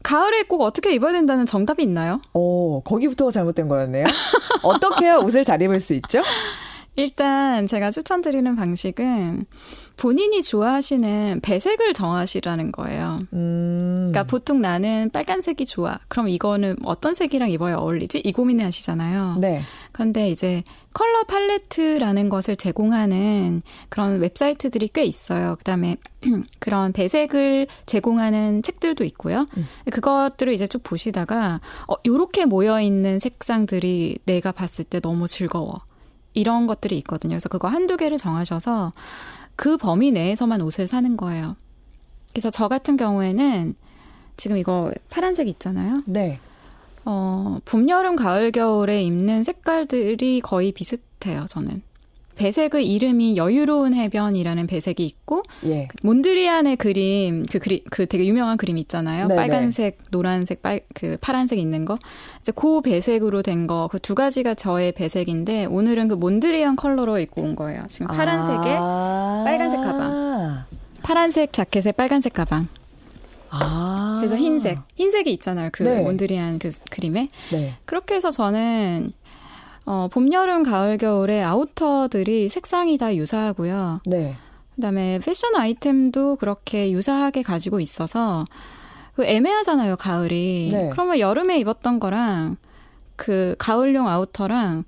가을에 0.02 0.42
꼭 0.42 0.62
어떻게 0.62 0.94
입어야 0.94 1.12
된다는 1.12 1.47
정답이 1.47 1.82
있나요? 1.82 2.21
오, 2.32 2.80
거기부터가 2.82 3.30
잘못된 3.30 3.68
거였네요. 3.68 4.04
어떻게 4.62 5.06
해야 5.06 5.16
옷을 5.16 5.44
잘 5.44 5.62
입을 5.62 5.80
수 5.80 5.94
있죠? 5.94 6.23
일단 6.94 7.66
제가 7.66 7.90
추천드리는 7.90 8.54
방식은 8.54 9.44
본인이 9.96 10.42
좋아하시는 10.42 11.40
배색을 11.42 11.94
정하시라는 11.94 12.72
거예요. 12.72 13.20
음. 13.32 14.11
그러니까 14.11 14.25
보통 14.25 14.61
나는 14.61 15.08
빨간색이 15.11 15.64
좋아. 15.64 15.99
그럼 16.08 16.28
이거는 16.28 16.76
어떤 16.84 17.14
색이랑 17.14 17.50
입어야 17.50 17.76
어울리지? 17.76 18.20
이 18.20 18.32
고민을 18.32 18.66
하시잖아요. 18.66 19.38
네. 19.40 19.62
그런데 19.92 20.28
이제 20.28 20.62
컬러 20.92 21.22
팔레트라는 21.25 22.28
것을 22.28 22.56
제공하는 22.56 23.62
그런 23.88 24.20
웹사이트들이 24.20 24.90
꽤 24.92 25.04
있어요. 25.04 25.56
그다음에 25.56 25.96
그런 26.61 26.92
배색을 26.92 27.68
제공하는 27.87 28.62
책들도 28.62 29.04
있고요. 29.04 29.46
음. 29.56 29.66
그것들을 29.90 30.52
이제 30.52 30.66
쭉 30.66 30.82
보시다가 30.82 31.61
어 31.88 31.94
요렇게 32.06 32.44
모여 32.44 32.82
있는 32.82 33.18
색상들이 33.18 34.18
내가 34.26 34.52
봤을 34.52 34.84
때 34.84 35.00
너무 35.00 35.26
즐거워. 35.26 35.80
이런 36.34 36.66
것들이 36.66 36.96
있거든요. 36.98 37.32
그래서 37.32 37.48
그거 37.48 37.68
한두 37.68 37.96
개를 37.96 38.16
정하셔서 38.16 38.92
그 39.56 39.76
범위 39.76 40.10
내에서만 40.10 40.60
옷을 40.60 40.86
사는 40.86 41.16
거예요. 41.16 41.56
그래서 42.32 42.50
저 42.50 42.68
같은 42.68 42.96
경우에는 42.96 43.74
지금 44.36 44.56
이거 44.56 44.90
파란색 45.10 45.48
있잖아요. 45.48 46.02
네. 46.06 46.40
어, 47.04 47.58
봄, 47.64 47.88
여름, 47.88 48.16
가을, 48.16 48.52
겨울에 48.52 49.02
입는 49.02 49.44
색깔들이 49.44 50.40
거의 50.40 50.72
비슷해요, 50.72 51.46
저는. 51.48 51.82
배색의 52.36 52.86
이름이 52.86 53.36
여유로운 53.36 53.94
해변이라는 53.94 54.66
배색이 54.66 55.04
있고 55.04 55.42
예. 55.66 55.88
몬드리안의 56.02 56.76
그림 56.76 57.44
그 57.46 57.58
그림 57.58 57.80
그 57.90 58.06
되게 58.06 58.26
유명한 58.26 58.56
그림 58.56 58.78
있잖아요. 58.78 59.28
네네. 59.28 59.36
빨간색, 59.40 59.98
노란색, 60.10 60.62
빨 60.62 60.80
그 60.94 61.16
파란색 61.20 61.58
있는 61.58 61.84
거. 61.84 61.96
이제 62.40 62.52
그 62.54 62.80
배색으로 62.80 63.42
된 63.42 63.66
거 63.66 63.88
그 63.90 63.98
두 63.98 64.14
가지가 64.14 64.54
저의 64.54 64.92
배색인데 64.92 65.66
오늘은 65.66 66.08
그 66.08 66.14
몬드리안 66.14 66.76
컬러로 66.76 67.18
입고 67.18 67.42
온 67.42 67.54
거예요. 67.56 67.84
지금 67.88 68.06
파란색에 68.08 68.76
아~ 68.78 69.42
빨간색 69.44 69.80
가방. 69.82 70.64
파란색 71.02 71.52
자켓에 71.52 71.92
빨간색 71.92 72.32
가방. 72.32 72.68
아~ 73.50 74.16
그래서 74.20 74.36
흰색, 74.36 74.78
흰색이 74.94 75.30
있잖아요. 75.34 75.68
그 75.72 75.82
네. 75.82 76.00
몬드리안 76.00 76.58
그 76.58 76.70
그림에. 76.90 77.28
네. 77.50 77.74
그렇게 77.84 78.14
해서 78.14 78.30
저는 78.30 79.12
어, 79.84 80.08
봄, 80.10 80.32
여름, 80.32 80.62
가을, 80.62 80.98
겨울에 80.98 81.42
아우터들이 81.42 82.48
색상이 82.48 82.98
다 82.98 83.14
유사하고요. 83.14 84.00
네. 84.06 84.36
그다음에 84.76 85.18
패션 85.18 85.54
아이템도 85.54 86.36
그렇게 86.36 86.92
유사하게 86.92 87.42
가지고 87.42 87.80
있어서 87.80 88.44
그 89.14 89.24
애매하잖아요, 89.24 89.96
가을이. 89.96 90.70
네. 90.72 90.90
그러면 90.92 91.18
여름에 91.18 91.58
입었던 91.58 92.00
거랑 92.00 92.56
그 93.16 93.54
가을용 93.58 94.08
아우터랑 94.08 94.84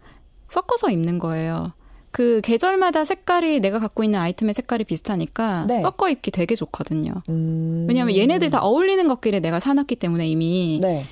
섞어서 0.48 0.90
입는 0.90 1.18
거예요. 1.18 1.72
그 2.10 2.40
계절마다 2.44 3.04
색깔이 3.04 3.58
내가 3.58 3.80
갖고 3.80 4.04
있는 4.04 4.20
아이템의 4.20 4.54
색깔이 4.54 4.84
비슷하니까 4.84 5.66
네. 5.66 5.80
섞어 5.80 6.08
입기 6.08 6.30
되게 6.30 6.54
좋거든요. 6.54 7.12
음... 7.28 7.86
왜냐하면 7.88 8.16
얘네들 8.16 8.50
다 8.50 8.60
어울리는 8.60 9.06
것끼리 9.08 9.40
내가 9.40 9.58
사놨기 9.58 9.96
때문에 9.96 10.28
이미 10.28 10.78
네. 10.80 11.04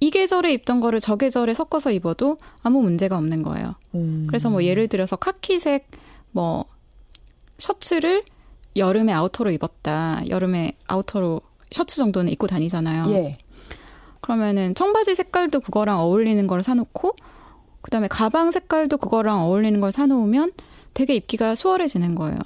이 0.00 0.10
계절에 0.10 0.52
입던 0.52 0.80
거를 0.80 1.00
저 1.00 1.16
계절에 1.16 1.54
섞어서 1.54 1.90
입어도 1.90 2.36
아무 2.62 2.82
문제가 2.82 3.16
없는 3.16 3.42
거예요. 3.42 3.74
음. 3.94 4.26
그래서 4.28 4.50
뭐 4.50 4.62
예를 4.64 4.88
들어서 4.88 5.16
카키색 5.16 5.90
뭐 6.32 6.64
셔츠를 7.58 8.24
여름에 8.76 9.12
아우터로 9.12 9.50
입었다. 9.50 10.22
여름에 10.28 10.72
아우터로 10.86 11.40
셔츠 11.70 11.96
정도는 11.96 12.32
입고 12.32 12.46
다니잖아요. 12.46 13.10
예. 13.12 13.38
그러면은 14.20 14.74
청바지 14.74 15.14
색깔도 15.14 15.60
그거랑 15.60 16.00
어울리는 16.00 16.46
걸 16.46 16.62
사놓고 16.62 17.14
그다음에 17.82 18.08
가방 18.08 18.50
색깔도 18.50 18.98
그거랑 18.98 19.40
어울리는 19.40 19.80
걸 19.80 19.92
사놓으면 19.92 20.52
되게 20.94 21.14
입기가 21.14 21.54
수월해지는 21.54 22.14
거예요. 22.14 22.38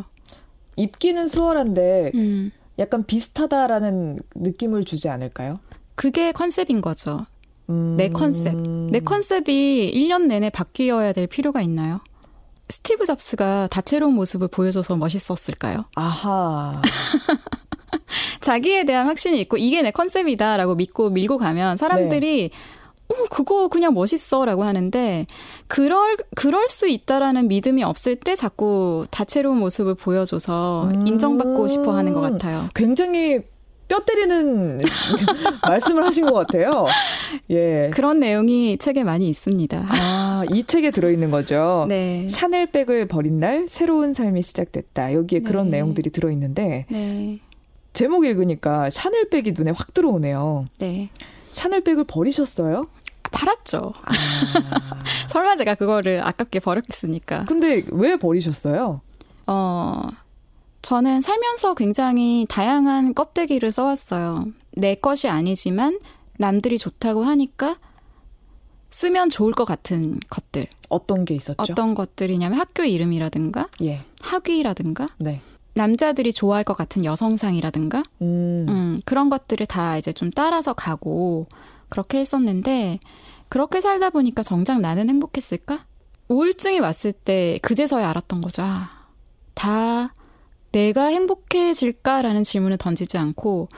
입기는 0.76 1.28
수월한데 1.28 2.12
음. 2.14 2.50
약간 2.78 3.04
비슷하다라는 3.04 4.20
느낌을 4.34 4.84
주지 4.84 5.08
않을까요? 5.08 5.58
그게 5.94 6.32
컨셉인 6.32 6.80
거죠. 6.80 7.26
음... 7.68 7.96
내 7.96 8.08
컨셉. 8.08 8.56
내 8.90 9.00
컨셉이 9.00 9.92
1년 9.94 10.26
내내 10.26 10.50
바뀌어야 10.50 11.12
될 11.12 11.26
필요가 11.26 11.62
있나요? 11.62 12.00
스티브 12.68 13.04
잡스가 13.04 13.68
다채로운 13.68 14.14
모습을 14.14 14.48
보여줘서 14.48 14.96
멋있었을까요? 14.96 15.84
아하. 15.94 16.80
자기에 18.40 18.84
대한 18.84 19.06
확신이 19.06 19.40
있고 19.42 19.56
이게 19.56 19.82
내 19.82 19.90
컨셉이다라고 19.90 20.74
믿고 20.74 21.10
밀고 21.10 21.38
가면 21.38 21.76
사람들이 21.76 22.50
네. 22.50 22.56
어, 23.12 23.26
그거 23.30 23.68
그냥 23.68 23.94
멋있어라고 23.94 24.64
하는데 24.64 25.26
그럴 25.66 26.16
그럴 26.34 26.68
수 26.68 26.88
있다라는 26.88 27.48
믿음이 27.48 27.82
없을 27.84 28.16
때 28.16 28.34
자꾸 28.34 29.04
다채로운 29.10 29.58
모습을 29.58 29.94
보여줘서 29.94 30.90
음~ 30.94 31.06
인정받고 31.06 31.68
싶어 31.68 31.94
하는 31.94 32.14
것 32.14 32.20
같아요. 32.20 32.68
굉장히 32.74 33.40
뼈 33.92 34.00
때리는 34.00 34.80
말씀을 35.68 36.02
하신 36.06 36.24
것 36.24 36.32
같아요. 36.32 36.86
예. 37.50 37.90
그런 37.92 38.20
내용이 38.20 38.78
책에 38.78 39.04
많이 39.04 39.28
있습니다. 39.28 39.84
아, 39.86 40.44
이 40.50 40.64
책에 40.64 40.90
들어있는 40.90 41.30
거죠. 41.30 41.84
네. 41.90 42.26
샤넬백을 42.26 43.06
버린 43.06 43.38
날 43.38 43.66
새로운 43.68 44.14
삶이 44.14 44.40
시작됐다. 44.40 45.12
여기에 45.12 45.40
네. 45.40 45.44
그런 45.44 45.68
내용들이 45.68 46.08
들어있는데 46.08 46.86
네. 46.88 47.38
제목 47.92 48.24
읽으니까 48.24 48.88
샤넬백이 48.88 49.52
눈에 49.52 49.72
확 49.72 49.92
들어오네요. 49.92 50.68
네. 50.78 51.10
샤넬백을 51.50 52.04
버리셨어요? 52.04 52.86
아, 53.24 53.28
팔았죠. 53.30 53.92
아. 54.04 54.12
설마 55.28 55.56
제가 55.56 55.74
그거를 55.74 56.26
아깝게 56.26 56.60
버렸겠습니까? 56.60 57.44
근데 57.44 57.84
왜 57.90 58.16
버리셨어요? 58.16 59.02
어, 59.46 60.08
저는 60.82 61.20
살면서 61.20 61.74
굉장히 61.74 62.44
다양한 62.48 63.14
껍데기를 63.14 63.70
써왔어요. 63.70 64.44
내 64.72 64.94
것이 64.94 65.28
아니지만 65.28 65.98
남들이 66.38 66.76
좋다고 66.76 67.22
하니까 67.22 67.78
쓰면 68.90 69.30
좋을 69.30 69.52
것 69.52 69.64
같은 69.64 70.18
것들. 70.28 70.66
어떤 70.88 71.24
게 71.24 71.34
있었죠? 71.34 71.56
어떤 71.58 71.94
것들이냐면 71.94 72.58
학교 72.58 72.84
이름이라든가, 72.84 73.66
예. 73.82 74.00
학위라든가, 74.20 75.08
네. 75.18 75.40
남자들이 75.74 76.32
좋아할 76.32 76.64
것 76.64 76.76
같은 76.76 77.04
여성상이라든가, 77.04 78.02
음. 78.20 78.66
음, 78.68 79.00
그런 79.06 79.30
것들을 79.30 79.64
다 79.66 79.96
이제 79.96 80.12
좀 80.12 80.30
따라서 80.30 80.74
가고 80.74 81.46
그렇게 81.88 82.18
했었는데 82.18 82.98
그렇게 83.48 83.80
살다 83.80 84.10
보니까 84.10 84.42
정작 84.42 84.80
나는 84.80 85.08
행복했을까? 85.08 85.78
우울증이 86.28 86.80
왔을 86.80 87.12
때 87.12 87.58
그제서야 87.62 88.08
알았던 88.10 88.42
거죠. 88.42 88.62
아, 88.62 88.90
다 89.54 90.12
내가 90.72 91.06
행복해질까라는 91.06 92.44
질문을 92.44 92.78
던지지 92.78 93.18
않고 93.18 93.68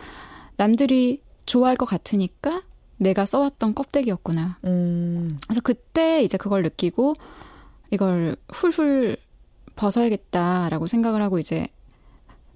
남들이 0.56 1.20
좋아할 1.46 1.76
것 1.76 1.86
같으니까 1.86 2.62
내가 2.96 3.26
써왔던 3.26 3.74
껍데기였구나. 3.74 4.58
음. 4.64 5.28
그래서 5.46 5.60
그때 5.60 6.22
이제 6.22 6.38
그걸 6.38 6.62
느끼고 6.62 7.14
이걸 7.90 8.36
훌훌 8.48 9.16
벗어야겠다라고 9.76 10.86
생각을 10.86 11.20
하고 11.20 11.38
이제 11.38 11.66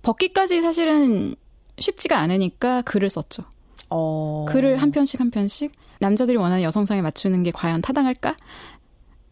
벗기까지 0.03 0.61
사실은 0.61 1.35
쉽지가 1.79 2.19
않으니까 2.19 2.83
글을 2.83 3.09
썼죠. 3.09 3.45
어... 3.91 4.47
글을 4.49 4.81
한 4.81 4.91
편씩 4.91 5.21
한 5.21 5.31
편씩 5.31 5.73
남자들이 6.01 6.37
원하는 6.37 6.63
여성상에 6.63 7.03
맞추는 7.03 7.43
게 7.43 7.51
과연 7.51 7.83
타당할까? 7.83 8.37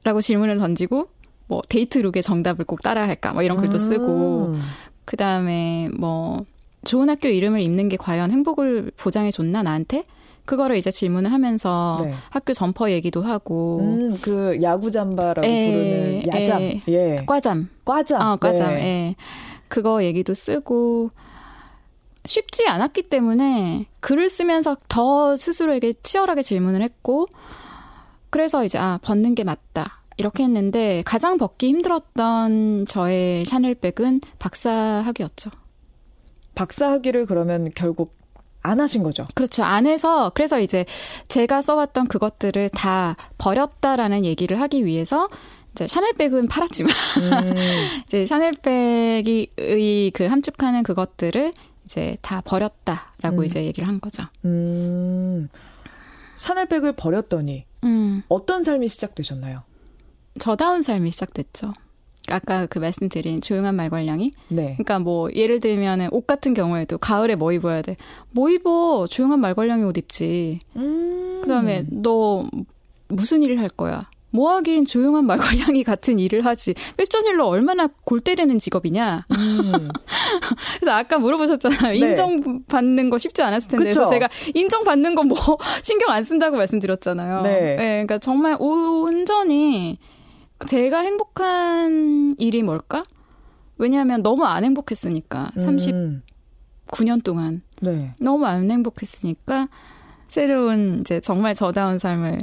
라고 0.03 0.21
질문을 0.21 0.59
던지고 0.59 1.09
뭐 1.47 1.63
데이트 1.69 1.99
룩의 1.99 2.23
정답을 2.23 2.65
꼭 2.65 2.83
따라야 2.83 3.07
할까? 3.07 3.33
뭐 3.33 3.43
이런 3.43 3.59
글도 3.59 3.79
쓰고 3.79 4.55
음. 4.55 4.63
그 5.07 5.17
다음에 5.17 5.89
뭐 5.97 6.45
좋은 6.85 7.09
학교 7.09 7.29
이름을 7.29 7.63
입는 7.63 7.89
게 7.89 7.97
과연 7.97 8.31
행복을 8.31 8.93
보장해 8.97 9.31
줬나 9.31 9.63
나한테? 9.63 10.05
그거를 10.45 10.77
이제 10.77 10.91
질문을 10.91 11.33
하면서 11.33 11.99
네. 12.03 12.15
학교 12.31 12.53
점퍼 12.53 12.91
얘기도 12.91 13.23
하고. 13.23 13.81
음, 13.81 14.17
그 14.21 14.59
야구 14.63 14.91
잠바라고 14.91 15.47
에, 15.47 15.51
예, 15.51 15.73
부르는 15.73 16.27
야잠. 16.29 16.63
에, 16.63 16.83
예. 16.89 16.93
예. 16.93 17.25
과잠. 17.27 17.69
과잠. 17.85 18.21
어, 18.21 18.37
과잠. 18.37 18.75
네. 18.75 18.83
예. 18.83 19.17
그거 19.69 20.05
얘기도 20.05 20.35
쓰고 20.35 21.11
쉽지 22.25 22.69
않았기 22.69 23.03
때문에 23.03 23.87
글을 24.01 24.29
쓰면서 24.29 24.77
더 24.89 25.37
스스로에게 25.37 25.95
치열하게 26.03 26.43
질문을 26.43 26.83
했고 26.83 27.27
그래서 28.31 28.65
이제 28.65 28.79
아 28.79 28.99
벗는 29.03 29.35
게 29.35 29.45
맞다 29.45 30.03
이렇게 30.17 30.45
했는데 30.45 31.03
가장 31.05 31.39
벗기 31.39 31.69
힘들었던 31.69 32.87
저의 32.87 33.45
샤넬백은 33.45 34.21
박사학위였죠. 34.39 35.51
박사학위를 36.55 37.27
그러면 37.27 37.71
결국 37.75 38.17
안 38.63 38.81
하신 38.81 39.03
거죠? 39.03 39.25
그렇죠. 39.35 39.63
안 39.63 39.87
해서 39.87 40.31
그래서 40.35 40.59
이제 40.59 40.85
제가 41.29 41.63
써왔던 41.63 42.09
그것들을 42.09 42.71
다 42.71 43.17
버렸다라는 43.39 44.25
얘기를 44.25 44.61
하기 44.61 44.85
위해서 44.85 45.29
이제 45.73 45.87
샤넬백은 45.87 46.49
팔았지만 46.49 46.93
음. 47.21 47.55
이제 48.07 48.27
샤넬백이 48.27 50.13
그 50.15 50.25
함축하는 50.25 50.83
그것들을 50.83 51.53
이제 51.85 52.17
다 52.23 52.41
버렸다라고 52.41 53.39
음. 53.39 53.45
이제 53.45 53.65
얘기를 53.65 53.87
한 53.87 54.01
거죠. 54.01 54.25
음. 54.45 55.49
샤넬백을 56.37 56.93
버렸더니 56.93 57.67
음. 57.85 58.23
어떤 58.29 58.65
삶이 58.65 58.89
시작되셨나요? 58.89 59.63
저다운 60.39 60.83
삶이 60.83 61.11
시작됐죠. 61.11 61.73
아까 62.29 62.67
그 62.67 62.79
말씀드린 62.79 63.41
조용한 63.41 63.77
말괄량이. 63.77 64.33
네. 64.49 64.75
그러니까 64.75 64.99
뭐 64.99 65.31
예를 65.35 65.61
들면은 65.61 66.09
옷 66.11 66.27
같은 66.27 66.55
경우에도 66.55 66.99
가을에 66.99 67.37
뭐 67.37 67.53
입어야 67.53 67.83
돼? 67.83 67.97
뭐 68.31 68.51
입어? 68.51 69.07
조용한 69.09 69.41
말괄량이 69.41 69.85
옷 69.85 69.97
입지. 69.97 70.61
음. 70.77 71.41
그다음에 71.43 71.85
너 71.89 72.45
무슨 73.09 73.43
일을 73.43 73.59
할 73.61 73.69
거야? 73.69 74.09
뭐 74.31 74.53
하긴 74.55 74.85
조용한 74.85 75.25
말괄량이 75.25 75.85
같은 75.85 76.19
일을 76.19 76.45
하지. 76.45 76.75
패션 76.97 77.25
일로 77.27 77.47
얼마나 77.47 77.89
골 78.05 78.21
때리는 78.21 78.59
직업이냐. 78.59 79.25
음. 79.31 79.89
그래서 80.81 80.93
아까 80.93 81.19
물어보셨잖아요. 81.19 81.93
네. 81.93 82.11
인정받는 82.11 83.09
거 83.09 83.19
쉽지 83.19 83.43
않았을 83.43 83.71
텐데. 83.71 83.89
그쵸? 83.89 84.01
그래서 84.01 84.11
제가 84.11 84.29
인정받는 84.55 85.15
건뭐 85.15 85.37
신경 85.83 86.11
안 86.11 86.23
쓴다고 86.25 86.57
말씀드렸잖아요. 86.57 87.43
네. 87.43 87.61
네. 87.61 87.77
그러니까 87.77 88.19
정말 88.19 88.57
온전히 88.59 89.99
제가 90.65 91.01
행복한 91.01 92.35
일이 92.39 92.63
뭘까? 92.63 93.05
왜냐하면 93.79 94.23
너무 94.23 94.45
안 94.45 94.65
행복했으니까. 94.65 95.51
음. 95.59 96.23
39년 96.87 97.23
동안. 97.23 97.63
네. 97.83 98.15
너무 98.21 98.47
안 98.47 98.71
행복했으니까 98.71 99.69
새로운 100.29 101.01
이제 101.01 101.21
정말 101.21 101.55
저다운 101.55 101.99
삶을 101.99 102.39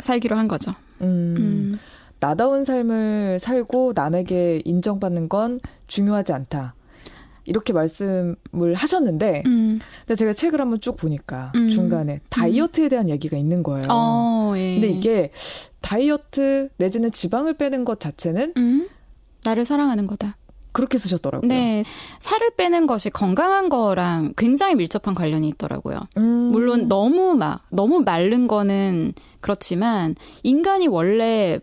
살기로 0.00 0.36
한 0.36 0.48
거죠. 0.48 0.72
음, 1.00 1.34
음. 1.38 1.78
나다운 2.20 2.64
삶을 2.64 3.38
살고 3.40 3.92
남에게 3.94 4.62
인정받는 4.64 5.28
건 5.28 5.60
중요하지 5.86 6.32
않다. 6.32 6.74
이렇게 7.48 7.72
말씀을 7.72 8.74
하셨는데, 8.74 9.42
음. 9.46 9.80
근데 10.00 10.14
제가 10.14 10.32
책을 10.32 10.60
한번 10.60 10.80
쭉 10.80 10.96
보니까 10.96 11.52
음. 11.56 11.70
중간에 11.70 12.20
다이어트에 12.28 12.88
대한 12.88 13.08
얘기가 13.08 13.36
있는 13.36 13.62
거예요. 13.62 13.86
어, 13.90 14.52
예. 14.56 14.74
근데 14.74 14.88
이게 14.88 15.30
다이어트 15.80 16.68
내지는 16.76 17.10
지방을 17.10 17.54
빼는 17.54 17.84
것 17.84 18.00
자체는 18.00 18.52
음. 18.56 18.88
나를 19.44 19.64
사랑하는 19.64 20.06
거다. 20.06 20.36
그렇게 20.72 20.98
쓰셨더라고요. 20.98 21.48
네. 21.48 21.82
살을 22.20 22.50
빼는 22.56 22.86
것이 22.86 23.10
건강한 23.10 23.68
거랑 23.68 24.34
굉장히 24.36 24.74
밀접한 24.76 25.14
관련이 25.14 25.48
있더라고요. 25.48 25.98
음. 26.18 26.50
물론 26.52 26.86
너무 26.88 27.34
막, 27.34 27.64
너무 27.70 28.00
마른 28.00 28.46
거는 28.46 29.14
그렇지만 29.40 30.14
인간이 30.42 30.86
원래 30.86 31.58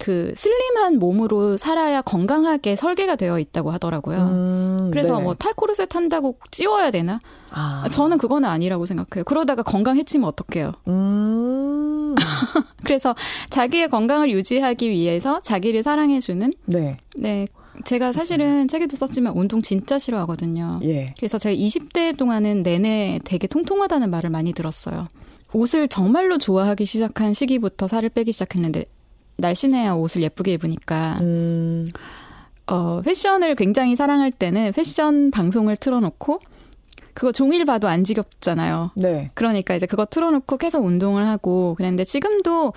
그 0.00 0.32
슬림한 0.36 0.98
몸으로 0.98 1.56
살아야 1.56 2.02
건강하게 2.02 2.76
설계가 2.76 3.16
되어 3.16 3.38
있다고 3.38 3.70
하더라고요. 3.70 4.18
음, 4.18 4.90
그래서 4.90 5.18
네. 5.18 5.24
뭐 5.24 5.34
탈코르셋 5.34 5.94
한다고 5.94 6.38
찌워야 6.50 6.90
되나? 6.90 7.20
아. 7.50 7.86
저는 7.90 8.18
그거는 8.18 8.48
아니라고 8.48 8.86
생각해요. 8.86 9.24
그러다가 9.24 9.62
건강해지면 9.62 10.28
어떡해요? 10.28 10.72
음. 10.88 12.14
그래서 12.84 13.14
자기의 13.50 13.88
건강을 13.88 14.30
유지하기 14.30 14.90
위해서 14.90 15.40
자기를 15.40 15.82
사랑해주는 15.82 16.52
네. 16.66 16.98
네. 17.16 17.46
제가 17.84 18.12
사실은 18.12 18.68
책에도 18.68 18.96
썼지만 18.96 19.32
운동 19.36 19.60
진짜 19.60 19.98
싫어하거든요. 19.98 20.80
예. 20.84 21.06
그래서 21.18 21.38
제가 21.38 21.54
20대 21.56 22.16
동안은 22.16 22.62
내내 22.62 23.18
되게 23.24 23.48
통통하다는 23.48 24.10
말을 24.10 24.30
많이 24.30 24.52
들었어요. 24.52 25.08
옷을 25.52 25.88
정말로 25.88 26.38
좋아하기 26.38 26.84
시작한 26.84 27.32
시기부터 27.32 27.86
살을 27.86 28.10
빼기 28.10 28.32
시작했는데 28.32 28.84
날씬해야 29.36 29.92
옷을 29.94 30.22
예쁘게 30.22 30.52
입으니까 30.54 31.18
음. 31.20 31.90
어, 32.66 33.00
패션을 33.04 33.54
굉장히 33.56 33.94
사랑할 33.96 34.30
때는 34.32 34.72
패션 34.72 35.30
방송을 35.30 35.76
틀어놓고 35.76 36.40
그거 37.12 37.30
종일 37.30 37.64
봐도 37.64 37.88
안 37.88 38.04
지겹잖아요. 38.04 38.90
네. 38.96 39.30
그러니까 39.34 39.74
이제 39.74 39.86
그거 39.86 40.04
틀어놓고 40.06 40.56
계속 40.56 40.84
운동을 40.84 41.26
하고 41.26 41.74
그랬는데 41.76 42.04
지금도 42.04 42.72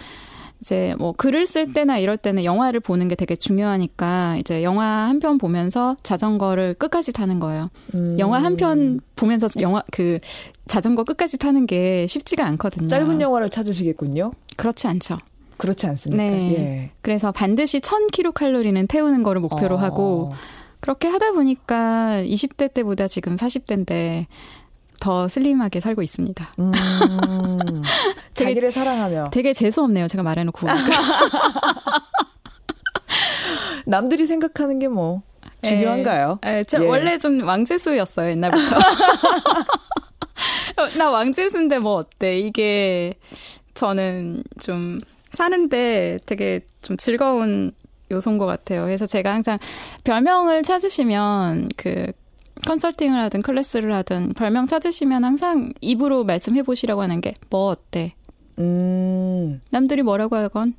이제 0.59 0.95
뭐 0.97 1.11
글을 1.13 1.45
쓸 1.45 1.71
때나 1.71 1.99
이럴 1.99 2.17
때는 2.17 2.43
영화를 2.43 2.79
보는 2.79 3.07
게 3.07 3.15
되게 3.15 3.35
중요하니까 3.35 4.37
이제 4.37 4.63
영화 4.63 5.07
한 5.07 5.19
편 5.19 5.37
보면서 5.37 5.95
자전거를 6.03 6.73
끝까지 6.75 7.13
타는 7.13 7.39
거예요. 7.39 7.69
음. 7.93 8.17
영화 8.19 8.39
한 8.39 8.57
편 8.57 8.99
보면서 9.15 9.47
영화 9.61 9.83
그 9.91 10.19
자전거 10.67 11.03
끝까지 11.03 11.37
타는 11.37 11.65
게 11.67 12.05
쉽지가 12.07 12.45
않거든요. 12.45 12.87
짧은 12.87 13.21
영화를 13.21 13.49
찾으시겠군요. 13.49 14.31
그렇지 14.57 14.87
않죠. 14.87 15.17
그렇지 15.57 15.87
않습니까? 15.87 16.23
네. 16.23 16.53
예. 16.53 16.91
그래서 17.01 17.31
반드시 17.31 17.79
1000kcal는 17.79 18.87
태우는 18.87 19.23
거를 19.23 19.41
목표로 19.41 19.75
어. 19.75 19.79
하고 19.79 20.29
그렇게 20.79 21.07
하다 21.07 21.31
보니까 21.31 22.21
20대 22.23 22.73
때보다 22.73 23.07
지금 23.07 23.35
40대인데 23.35 24.25
더 24.99 25.27
슬림하게 25.27 25.79
살고 25.79 26.01
있습니다. 26.01 26.53
음, 26.59 26.71
자기를 28.33 28.71
사랑하며. 28.71 29.29
되게 29.31 29.53
재수없네요. 29.53 30.07
제가 30.07 30.23
말해놓고. 30.23 30.67
남들이 33.85 34.27
생각하는 34.27 34.79
게 34.79 34.87
뭐 34.87 35.21
중요한가요? 35.63 36.39
에, 36.45 36.59
에, 36.59 36.63
저 36.63 36.81
예. 36.83 36.87
원래 36.87 37.17
좀 37.17 37.43
왕재수였어요 37.45 38.29
옛날부터. 38.31 38.77
나 40.97 41.09
왕재수인데 41.09 41.79
뭐 41.79 41.95
어때? 41.95 42.39
이게 42.39 43.15
저는 43.73 44.43
좀 44.59 44.99
사는데 45.31 46.19
되게 46.25 46.61
좀 46.81 46.97
즐거운 46.97 47.71
요소인 48.11 48.37
것 48.37 48.45
같아요. 48.45 48.83
그래서 48.85 49.05
제가 49.05 49.33
항상 49.33 49.59
별명을 50.03 50.63
찾으시면 50.63 51.69
그 51.77 52.11
컨설팅을 52.65 53.21
하든 53.23 53.41
클래스를 53.43 53.93
하든 53.93 54.33
별명 54.33 54.65
찾으시면 54.67 55.23
항상 55.23 55.71
입으로 55.81 56.23
말씀해 56.23 56.63
보시라고 56.63 57.01
하는 57.01 57.21
게 57.21 57.33
뭐 57.49 57.67
어때? 57.67 58.13
음. 58.59 59.61
남들이 59.69 60.01
뭐라고 60.01 60.35
하건 60.35 60.73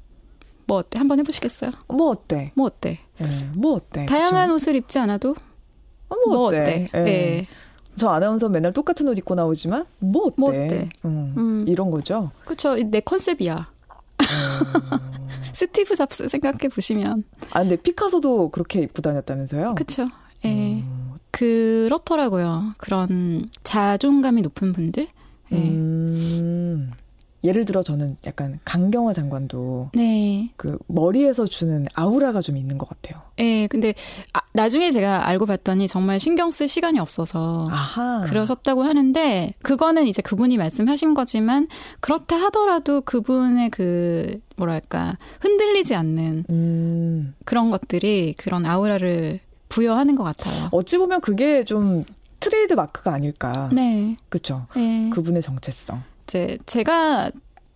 뭐 0.66 0.78
어때? 0.78 0.98
한번 0.98 1.18
해보시겠어요? 1.20 1.70
뭐 1.88 2.08
어때? 2.10 2.52
뭐 2.54 2.66
어때? 2.66 2.98
네, 3.18 3.26
뭐 3.54 3.74
어때? 3.74 4.06
다양한 4.06 4.48
그쵸? 4.48 4.54
옷을 4.54 4.76
입지 4.76 4.98
않아도 4.98 5.34
어, 6.08 6.14
뭐, 6.26 6.34
뭐 6.36 6.46
어때? 6.48 6.88
네. 6.92 7.04
네. 7.04 7.46
저 7.96 8.08
아나운서 8.08 8.48
맨날 8.48 8.72
똑같은 8.72 9.06
옷 9.08 9.16
입고 9.18 9.34
나오지만 9.34 9.84
뭐 9.98 10.26
어때? 10.26 10.34
뭐 10.38 10.48
어때? 10.50 10.88
음, 11.04 11.34
음. 11.36 11.64
이런 11.68 11.90
거죠. 11.90 12.30
그렇죠. 12.44 12.74
내 12.74 13.00
컨셉이야. 13.00 13.70
음. 14.20 15.18
스티브 15.52 15.96
잡스 15.96 16.28
생각해 16.28 16.68
보시면. 16.72 17.24
아 17.50 17.60
근데 17.60 17.76
피카소도 17.76 18.50
그렇게 18.50 18.80
입고 18.80 19.02
다녔다면서요? 19.02 19.74
그렇죠. 19.74 20.08
예. 20.44 20.48
음. 20.48 21.14
그렇더라고요. 21.30 22.74
그런 22.78 23.50
자존감이 23.64 24.42
높은 24.42 24.72
분들. 24.72 25.08
예. 25.52 25.56
음. 25.56 26.90
예를 27.44 27.64
들어 27.64 27.82
저는 27.82 28.16
약간 28.26 28.58
강경화 28.64 29.12
장관도 29.12 29.90
네. 29.94 30.50
그 30.56 30.76
머리에서 30.88 31.46
주는 31.46 31.86
아우라가 31.94 32.40
좀 32.40 32.56
있는 32.56 32.78
것 32.78 32.88
같아요. 32.88 33.22
네, 33.36 33.68
근데 33.68 33.94
아, 34.32 34.40
나중에 34.52 34.90
제가 34.90 35.28
알고 35.28 35.46
봤더니 35.46 35.86
정말 35.86 36.18
신경 36.18 36.50
쓸 36.50 36.66
시간이 36.66 36.98
없어서 36.98 37.68
아하. 37.70 38.24
그러셨다고 38.26 38.82
하는데 38.82 39.54
그거는 39.62 40.08
이제 40.08 40.20
그분이 40.20 40.56
말씀하신 40.56 41.14
거지만 41.14 41.68
그렇다 42.00 42.36
하더라도 42.36 43.02
그분의 43.02 43.70
그 43.70 44.40
뭐랄까 44.56 45.16
흔들리지 45.40 45.94
않는 45.94 46.44
음. 46.50 47.34
그런 47.44 47.70
것들이 47.70 48.34
그런 48.36 48.66
아우라를 48.66 49.38
부여하는 49.68 50.16
것 50.16 50.24
같아요. 50.24 50.68
어찌 50.72 50.98
보면 50.98 51.20
그게 51.20 51.64
좀 51.64 52.02
트레이드 52.40 52.72
마크가 52.72 53.12
아닐까. 53.12 53.68
네. 53.72 54.16
그렇죠. 54.28 54.66
네. 54.74 55.10
그분의 55.12 55.42
정체성. 55.42 56.02
이제 56.28 56.58
제가 56.66 57.30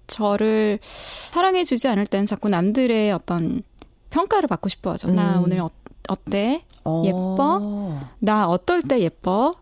저를 0.07 0.79
사랑해 0.83 1.65
주지 1.65 1.89
않을 1.89 2.07
때는 2.07 2.27
자꾸 2.27 2.49
남들의 2.51 3.13
어떤 3.13 3.63
평가를 4.11 4.47
받고 4.47 4.69
싶어 4.69 4.93
하죠. 4.93 5.09
음. 5.09 5.17
나 5.17 5.41
오늘 5.43 5.61
어, 5.61 5.71
어때? 6.09 6.63
어. 6.85 7.03
예뻐? 7.07 7.99
나 8.19 8.49
어떨 8.49 8.83
때 8.83 9.01
예뻐? 9.01 9.55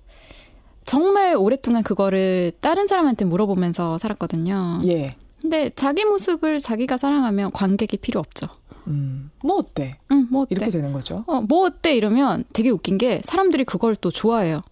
정말 0.84 1.36
오랫동안 1.36 1.84
그거를 1.84 2.52
다른 2.60 2.88
사람한테 2.88 3.24
물어보면서 3.26 3.98
살았거든요. 3.98 4.82
예. 4.86 5.14
근데 5.40 5.70
자기 5.74 6.04
모습을 6.04 6.58
자기가 6.58 6.96
사랑하면 6.96 7.52
관객이 7.52 7.98
필요 7.98 8.18
없죠. 8.18 8.48
음, 8.88 9.30
뭐 9.44 9.58
어때? 9.58 9.98
응, 10.10 10.26
뭐 10.30 10.42
어때? 10.42 10.56
이렇게 10.56 10.70
되는 10.70 10.92
거죠. 10.92 11.22
어, 11.28 11.40
뭐 11.42 11.66
어때? 11.66 11.94
이러면 11.96 12.44
되게 12.52 12.70
웃긴 12.70 12.98
게 12.98 13.20
사람들이 13.24 13.64
그걸 13.64 13.94
또 13.94 14.10
좋아해요. 14.10 14.62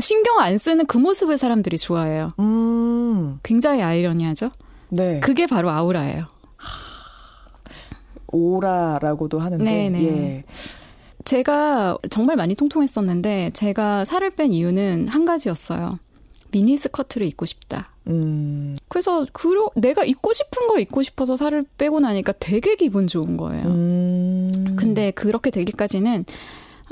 신경 0.00 0.40
안 0.40 0.58
쓰는 0.58 0.86
그 0.86 0.98
모습을 0.98 1.38
사람들이 1.38 1.78
좋아해요. 1.78 2.30
음, 2.38 3.38
굉장히 3.42 3.82
아이러니하죠? 3.82 4.50
네. 4.88 5.20
그게 5.20 5.46
바로 5.46 5.70
아우라예요. 5.70 6.26
오라라고도 8.32 9.38
하는데, 9.38 9.64
네네. 9.64 10.04
예. 10.04 10.44
제가 11.24 11.98
정말 12.08 12.36
많이 12.36 12.54
통통했었는데 12.54 13.50
제가 13.52 14.04
살을 14.04 14.30
뺀 14.30 14.52
이유는 14.52 15.08
한 15.08 15.24
가지였어요. 15.24 15.98
미니 16.50 16.76
스커트를 16.76 17.26
입고 17.28 17.46
싶다. 17.46 17.90
음, 18.08 18.76
그래서 18.88 19.24
그 19.32 19.48
내가 19.76 20.04
입고 20.04 20.32
싶은 20.32 20.66
걸 20.66 20.80
입고 20.80 21.02
싶어서 21.02 21.36
살을 21.36 21.64
빼고 21.78 22.00
나니까 22.00 22.32
되게 22.40 22.74
기분 22.74 23.06
좋은 23.06 23.36
거예요. 23.36 23.66
음. 23.66 24.74
근데 24.76 25.10
그렇게 25.12 25.50
되기까지는 25.50 26.24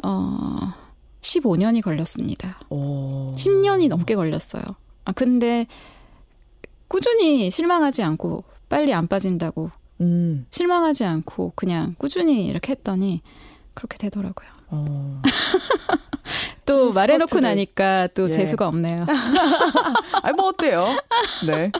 어 0.04 0.74
15년이 1.20 1.82
걸렸습니다. 1.82 2.60
오. 2.70 3.34
10년이 3.36 3.88
넘게 3.88 4.14
걸렸어요. 4.14 4.62
아 5.04 5.12
근데 5.12 5.66
꾸준히 6.88 7.50
실망하지 7.50 8.02
않고 8.02 8.44
빨리 8.68 8.92
안 8.92 9.08
빠진다고 9.08 9.70
음, 10.00 10.46
실망하지 10.50 11.04
않고 11.04 11.52
그냥 11.54 11.94
꾸준히 11.98 12.46
이렇게 12.46 12.72
했더니 12.72 13.22
그렇게 13.74 13.98
되더라고요. 13.98 14.48
어. 14.70 15.22
또흰 16.66 16.94
말해놓고. 16.94 17.40
나니까 17.40 18.08
또 18.08 18.28
예. 18.28 18.30
재수가 18.30 18.68
없네요. 18.68 19.06
아니, 20.22 20.36
뭐 20.36 20.48
어때요? 20.48 20.98
네. 21.46 21.72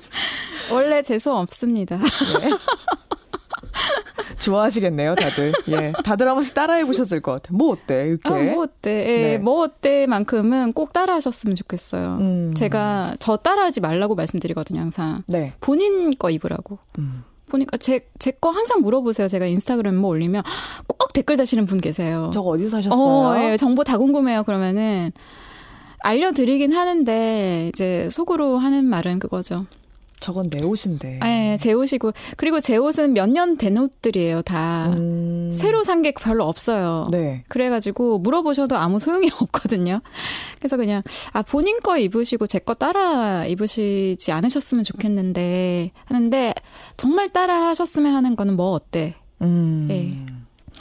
원래 0.73 1.03
재수 1.03 1.33
없습니다. 1.35 1.97
예. 1.97 2.51
좋아하시겠네요, 4.39 5.15
다들. 5.17 5.53
예. 5.69 5.93
다들 6.05 6.29
한 6.29 6.35
번씩 6.35 6.55
따라해 6.55 6.85
보셨을 6.85 7.21
것 7.21 7.33
같아요. 7.33 7.57
뭐 7.57 7.73
어때? 7.73 8.07
이렇게. 8.07 8.29
아, 8.29 8.55
뭐 8.55 8.65
어때? 8.65 8.91
예, 9.09 9.23
네. 9.23 9.39
뭐 9.39 9.63
어때만큼은 9.63 10.73
꼭 10.73 10.93
따라 10.93 11.15
하셨으면 11.15 11.55
좋겠어요. 11.57 12.19
음. 12.21 12.55
제가 12.55 13.15
저 13.19 13.37
따라하지 13.37 13.81
말라고 13.81 14.15
말씀드리거든요, 14.15 14.81
항상. 14.81 15.23
네. 15.27 15.53
본인 15.61 16.15
거 16.17 16.31
입으라고. 16.31 16.79
음. 16.99 17.25
보니까 17.49 17.79
제, 17.79 18.01
제 18.19 18.31
거 18.31 18.51
항상 18.51 18.83
물어보세요. 18.83 19.27
제가 19.27 19.47
인스타그램 19.47 19.97
뭐 19.97 20.11
올리면 20.11 20.43
꼭 20.87 21.13
댓글 21.15 21.37
다시는 21.39 21.65
분 21.67 21.81
계세요. 21.81 22.31
저거 22.35 22.51
어디서 22.51 22.71
사셨어요? 22.71 22.99
어, 23.01 23.39
예, 23.53 23.57
정보 23.57 23.85
다 23.85 23.97
궁금해요. 23.97 24.45
그러면은 24.45 25.11
알려드리긴 26.01 26.73
하는데 26.73 27.71
이제 27.73 28.07
속으로 28.11 28.59
하는 28.59 28.85
말은 28.85 29.19
그거죠. 29.19 29.67
저건 30.21 30.51
내 30.51 30.65
옷인데. 30.65 31.21
예, 31.25 31.57
제 31.59 31.73
옷이고 31.73 32.13
그리고 32.37 32.61
제 32.61 32.77
옷은 32.77 33.15
몇 33.15 33.29
년 33.31 33.57
된 33.57 33.79
옷들이에요. 33.79 34.43
다 34.43 34.89
음. 34.95 35.51
새로 35.53 35.85
산 35.85 36.03
게 36.03 36.13
별로 36.13 36.47
없어요. 36.47 37.09
네. 37.11 37.45
그래가지고 37.49 38.19
물어보셔도 38.19 38.77
아무 38.77 38.99
소용이 38.99 39.31
없거든요. 39.41 40.01
그래서 40.59 40.77
그냥 40.77 41.03
아 41.33 41.43
본인 41.43 41.81
거 41.81 41.99
입으시고 41.99 42.47
제 42.47 42.59
거 42.59 42.75
따라 42.75 43.47
입으시지 43.47 44.33
않으셨으면 44.33 44.85
좋겠는데 44.85 45.93
하는데 46.05 46.55
정말 46.97 47.29
따라 47.33 47.69
하셨으면 47.69 48.15
하는 48.15 48.37
거는 48.37 48.57
뭐 48.57 48.73
어때? 48.73 49.15
음. 49.43 49.87
예. 49.91 50.27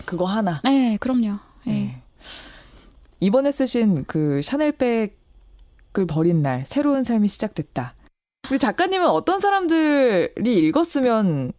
그거 0.06 0.26
하나. 0.26 0.60
네, 0.63 0.97
그럼요. 1.00 1.38
예. 1.67 1.71
네. 1.71 2.02
이번에 3.19 3.52
쓰신 3.52 4.06
그 4.08 4.41
샤넬백 4.43 5.17
을 5.97 6.06
버린 6.06 6.43
날 6.43 6.63
새로운 6.67 7.04
삶이 7.04 7.28
시작됐다. 7.28 7.95
우리 8.49 8.60
작가님은 8.60 9.07
어떤 9.07 9.39
사람들이 9.39 10.57
읽었으면 10.67 11.51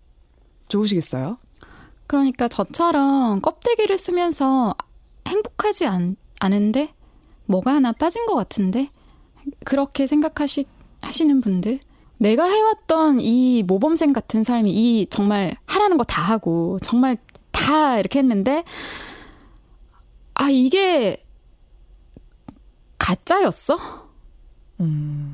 좋으시겠어요? 0.69 1.39
그러니까 2.07 2.49
저처럼 2.49 3.41
껍데기를 3.43 3.99
쓰면서 3.99 4.75
행복하지 5.27 5.87
않, 5.87 6.17
않은데 6.41 6.95
뭐가 7.47 7.75
하나 7.75 7.93
빠진 7.93 8.25
것 8.27 8.35
같은데 8.35 8.91
그렇게 9.65 10.07
생각하시 10.07 10.65
하시는 11.03 11.41
분들 11.41 11.81
내가 12.19 12.45
해왔던 12.47 13.21
이 13.21 13.63
모범생 13.63 14.13
같은 14.13 14.43
삶이 14.43 14.71
이 14.71 15.07
정말 15.09 15.57
하라는 15.67 15.97
거 15.99 16.05
다 16.05 16.23
하고 16.23 16.79
정말 16.83 17.17
다 17.53 17.99
이렇게 17.99 18.19
했는데 18.21 18.65
아 20.35 20.49
이게 20.51 21.23
가짜였어? 22.99 23.79
음. 24.81 25.28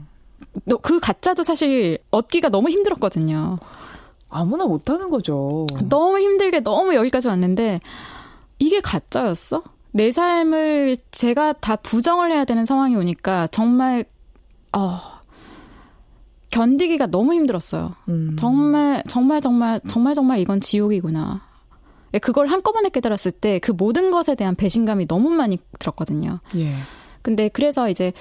너그 0.64 1.00
가짜도 1.00 1.42
사실 1.42 1.98
얻기가 2.10 2.48
너무 2.48 2.70
힘들었거든요. 2.70 3.56
아무나 4.28 4.64
못하는 4.66 5.10
거죠. 5.10 5.66
너무 5.88 6.18
힘들게 6.18 6.60
너무 6.60 6.94
여기까지 6.94 7.28
왔는데 7.28 7.80
이게 8.58 8.80
가짜였어? 8.80 9.62
내 9.92 10.10
삶을 10.10 10.96
제가 11.12 11.52
다 11.52 11.76
부정을 11.76 12.32
해야 12.32 12.44
되는 12.44 12.64
상황이 12.64 12.96
오니까 12.96 13.46
정말 13.48 14.04
어 14.76 15.00
견디기가 16.50 17.06
너무 17.06 17.34
힘들었어요. 17.34 17.94
음. 18.08 18.36
정말 18.36 19.02
정말 19.08 19.40
정말 19.40 19.80
정말 19.86 20.14
정말 20.14 20.38
이건 20.38 20.60
지옥이구나. 20.60 21.42
예, 22.14 22.18
그걸 22.18 22.46
한꺼번에 22.46 22.88
깨달았을 22.90 23.32
때 23.32 23.58
그 23.60 23.72
모든 23.72 24.10
것에 24.10 24.34
대한 24.36 24.54
배신감이 24.54 25.06
너무 25.06 25.30
많이 25.30 25.58
들었거든요. 25.78 26.38
예. 26.56 26.74
근데 27.22 27.48
그래서 27.48 27.88
이제 27.88 28.12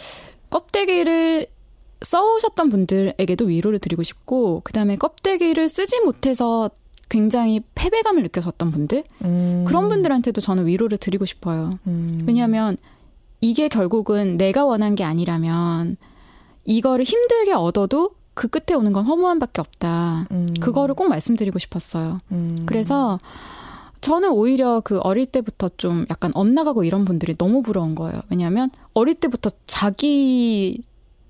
껍데기를 0.49 1.47
써오셨던 2.03 2.69
분들에게도 2.69 3.45
위로를 3.45 3.79
드리고 3.79 4.03
싶고, 4.03 4.61
그 4.63 4.73
다음에 4.73 4.95
껍데기를 4.95 5.67
쓰지 5.69 6.01
못해서 6.01 6.69
굉장히 7.09 7.61
패배감을 7.75 8.23
느꼈었던 8.23 8.71
분들, 8.71 9.03
음. 9.23 9.65
그런 9.67 9.89
분들한테도 9.89 10.41
저는 10.41 10.67
위로를 10.67 10.97
드리고 10.97 11.25
싶어요. 11.25 11.79
음. 11.87 12.23
왜냐하면 12.25 12.77
이게 13.41 13.67
결국은 13.67 14.37
내가 14.37 14.65
원한 14.65 14.95
게 14.95 15.03
아니라면 15.03 15.97
이거를 16.65 17.03
힘들게 17.03 17.51
얻어도 17.51 18.11
그 18.33 18.47
끝에 18.47 18.75
오는 18.75 18.93
건 18.93 19.05
허무함밖에 19.05 19.61
없다. 19.61 20.27
음. 20.31 20.47
그거를 20.59 20.95
꼭 20.95 21.07
말씀드리고 21.09 21.59
싶었어요. 21.59 22.19
음. 22.31 22.63
그래서 22.65 23.19
저는 24.01 24.31
오히려 24.31 24.81
그 24.81 24.99
어릴 24.99 25.25
때부터 25.25 25.69
좀 25.77 26.05
약간 26.09 26.31
엇나가고 26.33 26.83
이런 26.83 27.05
분들이 27.05 27.35
너무 27.37 27.61
부러운 27.61 27.95
거예요. 27.95 28.21
왜냐하면 28.29 28.69
어릴 28.93 29.15
때부터 29.15 29.49
자기 29.65 30.81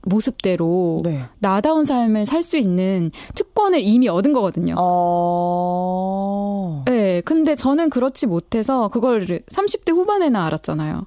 모습대로 0.06 1.00
네. 1.04 1.26
나다운 1.40 1.86
삶을 1.86 2.26
살 2.26 2.44
수 2.44 2.58
있는 2.58 3.10
특권을 3.36 3.80
이미 3.82 4.10
얻은 4.10 4.34
거거든요. 4.34 4.76
어. 4.78 6.84
네, 6.86 7.22
근데 7.22 7.56
저는 7.56 7.90
그렇지 7.90 8.28
못해서 8.28 8.90
그걸 8.90 9.26
30대 9.26 9.92
후반에나 9.94 10.46
알았잖아요. 10.46 11.06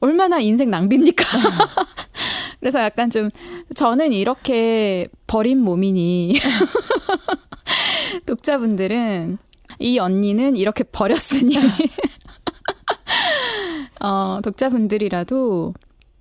얼마나 0.00 0.40
인생 0.40 0.68
낭비입니까? 0.70 1.24
그래서 2.60 2.82
약간 2.82 3.08
좀 3.10 3.30
저는 3.76 4.12
이렇게 4.12 5.06
버린 5.28 5.60
몸이니 5.60 6.34
독자분들은 8.26 9.38
이 9.78 9.98
언니는 9.98 10.56
이렇게 10.56 10.84
버렸으니 10.84 11.56
어, 14.00 14.40
독자분들이라도 14.42 15.74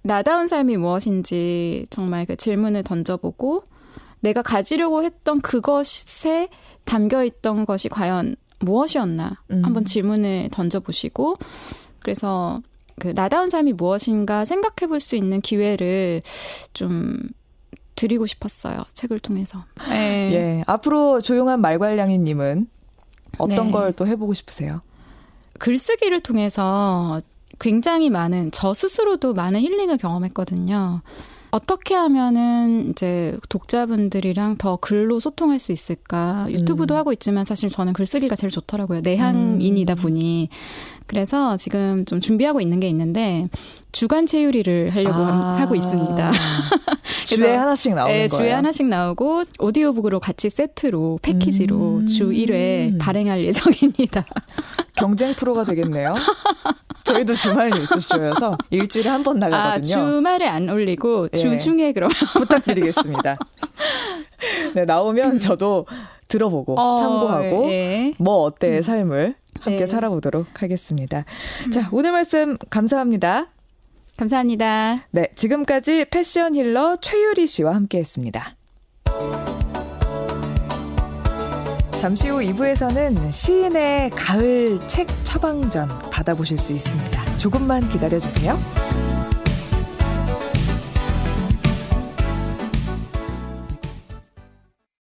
나다운 0.03 0.47
삶이 0.47 0.77
무엇인지 0.77 1.85
정말 1.89 2.25
그 2.25 2.35
질문을 2.35 2.83
던져보고 2.83 3.63
내가 4.19 4.41
가지려고 4.41 5.03
했던 5.03 5.41
그것에 5.41 6.49
담겨 6.85 7.23
있던 7.23 7.65
것이 7.65 7.89
과연 7.89 8.35
무엇이었나 8.59 9.41
음. 9.51 9.65
한번 9.65 9.85
질문을 9.85 10.49
던져보시고 10.51 11.35
그래서 11.99 12.61
그 12.99 13.07
나다운 13.15 13.49
삶이 13.49 13.73
무엇인가 13.73 14.45
생각해 14.45 14.87
볼 14.87 14.99
수 14.99 15.15
있는 15.15 15.41
기회를 15.41 16.21
좀 16.73 17.17
드리고 17.95 18.25
싶었어요. 18.25 18.83
책을 18.93 19.19
통해서. 19.19 19.65
네. 19.89 20.31
예. 20.33 20.63
앞으로 20.67 21.21
조용한 21.21 21.61
말괄량이님은 21.61 22.67
어떤 23.37 23.65
네. 23.67 23.71
걸또 23.71 24.07
해보고 24.07 24.33
싶으세요? 24.33 24.81
글쓰기를 25.59 26.19
통해서 26.21 27.21
굉장히 27.59 28.09
많은 28.09 28.51
저 28.51 28.73
스스로도 28.73 29.33
많은 29.33 29.61
힐링을 29.61 29.97
경험했거든요. 29.97 31.01
어떻게 31.53 31.93
하면은 31.93 32.89
이제 32.89 33.37
독자분들이랑 33.47 34.57
더 34.57 34.75
글로 34.77 35.19
소통할 35.19 35.59
수 35.59 35.71
있을까? 35.71 36.47
유튜브도 36.49 36.95
음. 36.95 36.97
하고 36.97 37.13
있지만 37.13 37.45
사실 37.45 37.69
저는 37.69 37.93
글쓰기가 37.93 38.35
제일 38.35 38.49
좋더라고요. 38.49 39.01
내향인이다 39.01 39.93
음. 39.93 39.95
보니. 39.95 40.49
그래서 41.05 41.55
지금 41.57 42.05
좀 42.05 42.19
준비하고 42.19 42.59
있는 42.59 42.79
게 42.79 42.89
있는데 42.89 43.45
주간 43.91 44.25
체유리를 44.25 44.89
하려고 44.95 45.17
아. 45.19 45.57
하고 45.59 45.75
있습니다. 45.75 46.31
주에 47.27 47.55
하나씩 47.55 47.93
나오는 47.93 48.11
네, 48.15 48.27
거예요. 48.27 48.43
주에 48.43 48.51
하나씩 48.51 48.87
나오고 48.87 49.43
오디오북으로 49.59 50.19
같이 50.19 50.49
세트로 50.49 51.19
패키지로 51.21 51.97
음. 51.97 52.07
주 52.07 52.29
1회 52.29 52.97
발행할 52.99 53.45
예정입니다. 53.45 54.25
경쟁 54.95 55.35
프로가 55.35 55.65
되겠네요. 55.65 56.15
저희도 57.03 57.33
주말 57.33 57.69
뉴스쇼여서 57.71 58.57
일주일에 58.69 59.09
한 59.09 59.23
번 59.23 59.39
나가거든요. 59.39 59.71
아, 59.71 59.79
주말에 59.79 60.47
안 60.47 60.69
올리고 60.69 61.29
예. 61.33 61.37
주중에 61.37 61.91
그럼 61.93 62.09
부탁드리겠습니다. 62.37 63.37
네, 64.75 64.85
나오면 64.85 65.39
저도 65.39 65.85
들어보고 66.27 66.79
어, 66.79 66.97
참고하고 66.97 67.71
예. 67.71 68.13
뭐 68.19 68.37
어때 68.43 68.77
음. 68.77 68.81
삶을 68.81 69.35
함께 69.61 69.79
네. 69.81 69.87
살아보도록 69.87 70.61
하겠습니다. 70.61 71.25
음. 71.67 71.71
자, 71.71 71.89
오늘 71.91 72.11
말씀 72.11 72.57
감사합니다. 72.69 73.47
감사합니다. 74.17 75.07
네, 75.11 75.27
지금까지 75.35 76.05
패션 76.11 76.55
힐러 76.55 76.95
최유리 77.01 77.47
씨와 77.47 77.73
함께 77.75 77.99
했습니다. 77.99 78.55
잠시 82.03 82.27
후 82.27 82.39
2부에서는 82.39 83.31
시인의 83.31 84.09
가을 84.09 84.77
책 84.87 85.07
처방전 85.23 85.87
받아보실 86.11 86.57
수 86.57 86.73
있습니다. 86.73 87.37
조금만 87.37 87.87
기다려주세요. 87.87 88.59